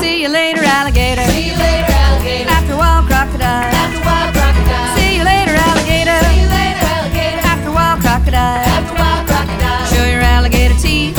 See 0.00 0.20
you 0.20 0.28
later, 0.30 0.64
alligator. 0.64 1.22
See 1.30 1.46
you 1.46 1.56
later, 1.56 1.92
alligator. 1.92 2.50
After 2.50 2.72
a 2.72 2.76
while, 2.76 3.04
crocodile. 3.04 3.70
After 3.70 3.98
a 3.98 4.04
while, 4.04 4.32
crocodile. 4.32 4.96
See 4.96 5.18
you 5.18 5.22
later, 5.22 5.54
alligator. 5.54 6.18
See 6.26 6.40
you 6.42 6.48
later, 6.50 6.84
alligator. 6.90 7.46
After 7.46 7.68
a 7.68 7.72
while, 7.72 8.00
crocodile. 8.00 8.66
After 8.66 8.96
a 8.96 8.98
while, 8.98 9.24
crocodile. 9.26 9.86
Show 9.94 10.06
your 10.10 10.22
alligator 10.22 10.74
teeth 10.74 11.16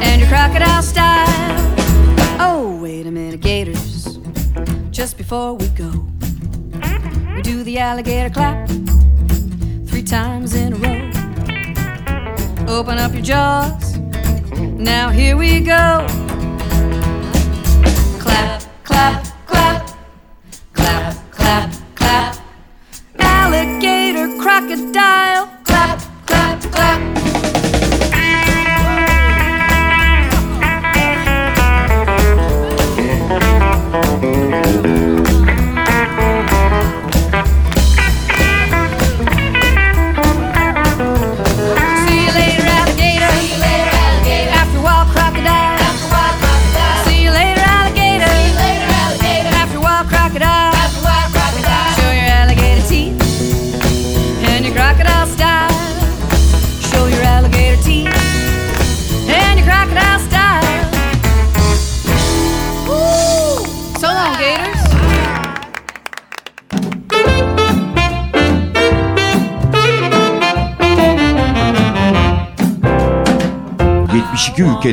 and 0.00 0.20
your 0.20 0.30
crocodile 0.30 0.80
style. 0.80 1.73
Before 5.24 5.54
we 5.54 5.66
go, 5.68 5.90
we 7.34 7.40
do 7.40 7.62
the 7.64 7.78
alligator 7.78 8.28
clap 8.28 8.68
three 9.88 10.02
times 10.02 10.54
in 10.54 10.74
a 10.74 10.76
row. 10.76 11.10
Open 12.68 12.98
up 12.98 13.14
your 13.14 13.22
jaws. 13.22 13.96
Now 14.58 15.08
here 15.08 15.38
we 15.38 15.60
go. 15.60 16.06
Clap, 18.20 18.62
clap. 18.84 19.33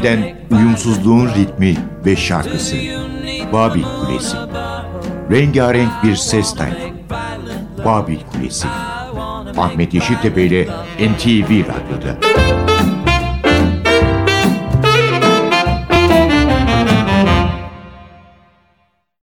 72 0.04 0.12
ülkeden 0.12 0.36
uyumsuzluğun 0.52 1.28
ritmi 1.28 1.78
ve 2.06 2.16
şarkısı. 2.16 2.76
Babil 3.54 3.84
Kulesi. 3.84 4.38
Rengarenk 5.32 5.92
bir 6.04 6.16
ses 6.16 6.56
tayfı. 6.56 6.90
Babil 7.86 8.20
Kulesi. 8.32 8.68
Ahmet 9.58 9.94
Yeşiltepe 9.94 10.44
ile 10.44 10.68
NTV 11.00 11.50
Radyo'da. 11.50 12.31